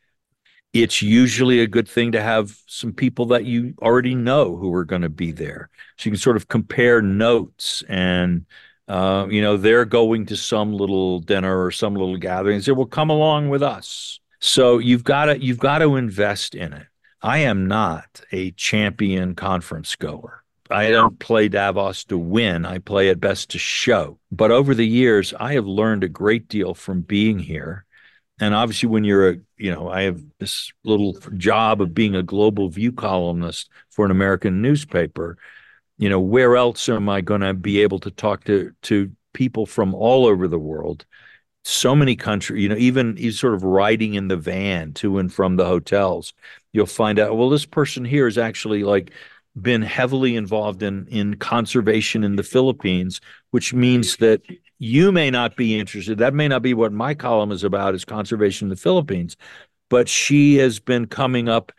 It's 0.83 1.03
usually 1.03 1.61
a 1.61 1.67
good 1.67 1.89
thing 1.89 2.13
to 2.13 2.23
have 2.23 2.59
some 2.67 2.93
people 2.93 3.27
that 3.27 3.45
you 3.45 3.75
already 3.81 4.15
know 4.15 4.57
who 4.57 4.75
are 4.75 4.85
going 4.85 5.03
to 5.03 5.09
be 5.09 5.33
there, 5.33 5.71
so 5.97 6.07
you 6.07 6.13
can 6.13 6.21
sort 6.21 6.37
of 6.37 6.49
compare 6.49 7.03
notes 7.03 7.83
and 7.89 8.47
uh, 8.89 9.27
you 9.31 9.43
know 9.43 9.57
they're 9.57 9.85
going 9.85 10.27
to 10.27 10.37
some 10.37 10.73
little 10.73 11.21
dinner 11.21 11.65
or 11.65 11.71
some 11.71 11.95
little 11.95 12.17
gathering 12.17 12.61
say, 12.61 12.73
"Well, 12.73 12.87
come 12.87 13.11
along 13.11 13.49
with 13.49 13.63
us." 13.63 14.21
So 14.41 14.79
you've 14.79 15.05
got 15.05 15.27
to 15.27 15.43
you've 15.43 15.59
got 15.59 15.79
to 15.79 15.97
invest 15.97 16.55
in 16.55 16.73
it. 16.73 16.87
I 17.23 17.39
am 17.39 17.67
not 17.67 18.21
a 18.31 18.53
champion 18.53 19.35
conference 19.35 19.97
goer. 19.97 20.43
I 20.71 20.91
don't 20.91 21.19
play 21.19 21.49
Davos 21.49 22.05
to 22.07 22.19
win. 22.19 22.67
I 22.67 22.79
play 22.79 23.09
at 23.09 23.21
best 23.21 23.51
to 23.51 23.59
show. 23.59 24.19
But 24.31 24.51
over 24.51 24.75
the 24.75 24.87
years, 24.87 25.33
I 25.39 25.55
have 25.55 25.67
learned 25.67 26.05
a 26.05 26.09
great 26.09 26.49
deal 26.49 26.75
from 26.75 27.03
being 27.03 27.39
here. 27.39 27.86
And 28.41 28.55
obviously, 28.55 28.89
when 28.89 29.05
you're 29.05 29.31
a, 29.31 29.37
you 29.57 29.71
know, 29.71 29.89
I 29.89 30.03
have 30.03 30.21
this 30.39 30.73
little 30.85 31.15
job 31.37 31.81
of 31.81 31.95
being 31.95 32.15
a 32.15 32.23
global 32.23 32.69
view 32.69 32.93
columnist 32.93 33.71
for 33.91 34.05
an 34.05 34.11
American 34.11 34.61
newspaper. 34.61 35.39
You 35.99 36.11
know, 36.11 36.21
where 36.21 36.57
else 36.57 36.89
am 36.91 37.09
I 37.09 37.23
going 37.23 37.41
to 37.41 37.55
be 37.55 37.81
able 37.81 37.99
to 38.01 38.11
talk 38.11 38.45
to 38.45 38.73
to 38.83 39.11
people 39.33 39.65
from 39.67 39.95
all 39.95 40.27
over 40.27 40.49
the 40.49 40.59
world? 40.59 41.07
So 41.65 41.97
many 41.97 42.15
countries, 42.17 42.63
you 42.63 42.69
know, 42.69 42.77
even 42.77 43.17
he's 43.17 43.41
sort 43.41 43.55
of 43.55 43.65
riding 43.65 44.15
in 44.15 44.29
the 44.29 44.37
van 44.37 44.93
to 44.95 45.19
and 45.19 45.33
from 45.33 45.57
the 45.57 45.65
hotels 45.65 46.33
you'll 46.77 46.87
find 46.87 47.19
out 47.19 47.37
well 47.37 47.49
this 47.49 47.67
person 47.67 48.05
here 48.05 48.27
is 48.27 48.39
actually 48.39 48.85
like 48.85 49.11
been 49.61 49.83
heavily 49.83 50.37
involved 50.37 50.83
in 50.83 51.07
in 51.09 51.35
conservation 51.37 52.23
in 52.23 52.37
the 52.37 52.43
Philippines 52.43 53.21
which 53.51 53.73
means 53.73 54.19
that 54.19 54.43
you 54.79 55.13
may 55.13 55.31
not 55.31 55.57
be 55.57 55.79
interested 55.79 56.19
that 56.19 56.35
may 56.35 56.49
not 56.49 56.63
be 56.63 56.75
what 56.75 56.93
my 56.93 57.15
column 57.15 57.53
is 57.53 57.65
about 57.65 57.95
is 57.95 58.05
conservation 58.05 58.67
in 58.67 58.71
the 58.71 58.77
Philippines 58.77 59.37
but 59.89 60.09
she 60.09 60.57
has 60.57 60.81
been 60.81 61.07
coming 61.07 61.49
up 61.49 61.73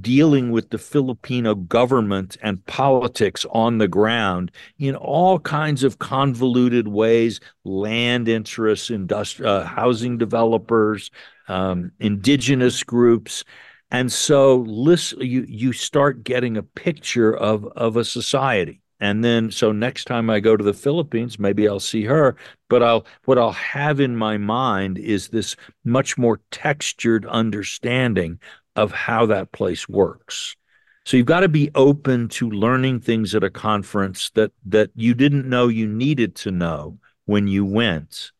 dealing 0.00 0.50
with 0.50 0.70
the 0.70 0.78
Filipino 0.78 1.54
government 1.54 2.36
and 2.42 2.64
politics 2.66 3.44
on 3.50 3.78
the 3.78 3.88
ground 3.88 4.50
in 4.78 4.96
all 4.96 5.38
kinds 5.38 5.84
of 5.84 5.98
convoluted 5.98 6.88
ways 6.88 7.40
land 7.64 8.28
interests, 8.28 8.88
industri- 8.88 9.44
uh, 9.44 9.64
housing 9.64 10.16
developers, 10.16 11.10
um, 11.48 11.92
indigenous 12.00 12.82
groups. 12.82 13.44
And 13.90 14.10
so 14.10 14.56
listen, 14.66 15.20
you 15.20 15.44
you 15.46 15.72
start 15.72 16.24
getting 16.24 16.56
a 16.56 16.62
picture 16.62 17.36
of 17.36 17.66
of 17.76 17.96
a 17.96 18.04
society. 18.04 18.80
And 19.00 19.24
then 19.24 19.50
so 19.50 19.72
next 19.72 20.04
time 20.04 20.30
I 20.30 20.40
go 20.40 20.56
to 20.56 20.64
the 20.64 20.72
Philippines, 20.72 21.38
maybe 21.38 21.68
I'll 21.68 21.80
see 21.80 22.04
her, 22.04 22.36
but 22.68 22.82
I'll 22.82 23.06
what 23.24 23.38
I'll 23.38 23.52
have 23.52 24.00
in 24.00 24.16
my 24.16 24.38
mind 24.38 24.98
is 24.98 25.28
this 25.28 25.56
much 25.84 26.16
more 26.16 26.40
textured 26.50 27.26
understanding 27.26 28.38
of 28.76 28.92
how 28.92 29.26
that 29.26 29.52
place 29.52 29.88
works. 29.88 30.56
So 31.04 31.16
you've 31.16 31.26
got 31.26 31.40
to 31.40 31.48
be 31.48 31.70
open 31.74 32.28
to 32.30 32.50
learning 32.50 33.00
things 33.00 33.34
at 33.34 33.44
a 33.44 33.50
conference 33.50 34.30
that 34.30 34.52
that 34.66 34.90
you 34.94 35.14
didn't 35.14 35.48
know 35.48 35.68
you 35.68 35.86
needed 35.86 36.34
to 36.36 36.50
know 36.50 36.98
when 37.26 37.48
you 37.48 37.64
went. 37.64 38.32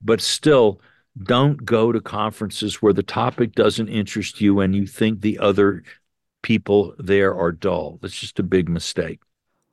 But 0.00 0.20
still 0.20 0.80
don't 1.22 1.64
go 1.64 1.92
to 1.92 2.00
conferences 2.00 2.80
where 2.80 2.92
the 2.92 3.02
topic 3.02 3.54
doesn't 3.54 3.88
interest 3.88 4.40
you 4.40 4.60
and 4.60 4.74
you 4.74 4.86
think 4.86 5.20
the 5.20 5.38
other 5.38 5.82
people 6.42 6.94
there 6.98 7.34
are 7.34 7.52
dull. 7.52 7.98
That's 8.00 8.18
just 8.18 8.38
a 8.38 8.42
big 8.42 8.68
mistake. 8.68 9.20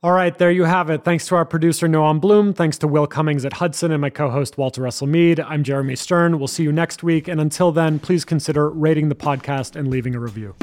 All 0.02 0.14
right, 0.14 0.38
there 0.38 0.50
you 0.50 0.64
have 0.64 0.90
it. 0.90 1.04
Thanks 1.04 1.28
to 1.28 1.36
our 1.36 1.44
producer, 1.44 1.86
Noam 1.86 2.22
Bloom. 2.22 2.54
Thanks 2.54 2.78
to 2.78 2.88
Will 2.88 3.06
Cummings 3.06 3.44
at 3.44 3.52
Hudson 3.52 3.92
and 3.92 4.00
my 4.00 4.10
co 4.10 4.30
host, 4.30 4.58
Walter 4.58 4.82
Russell 4.84 5.08
Mead. 5.08 5.42
I'm 5.42 5.62
Jeremy 5.62 5.98
Stern. 5.98 6.40
We'll 6.40 6.48
see 6.48 6.64
you 6.64 6.72
next 6.72 7.04
week. 7.04 7.28
And 7.28 7.42
until 7.42 7.74
then, 7.74 8.00
please 8.00 8.24
consider 8.24 8.70
rating 8.70 9.10
the 9.10 9.16
podcast 9.16 9.76
and 9.76 9.90
leaving 9.90 10.16
a 10.16 10.20
review. 10.22 10.56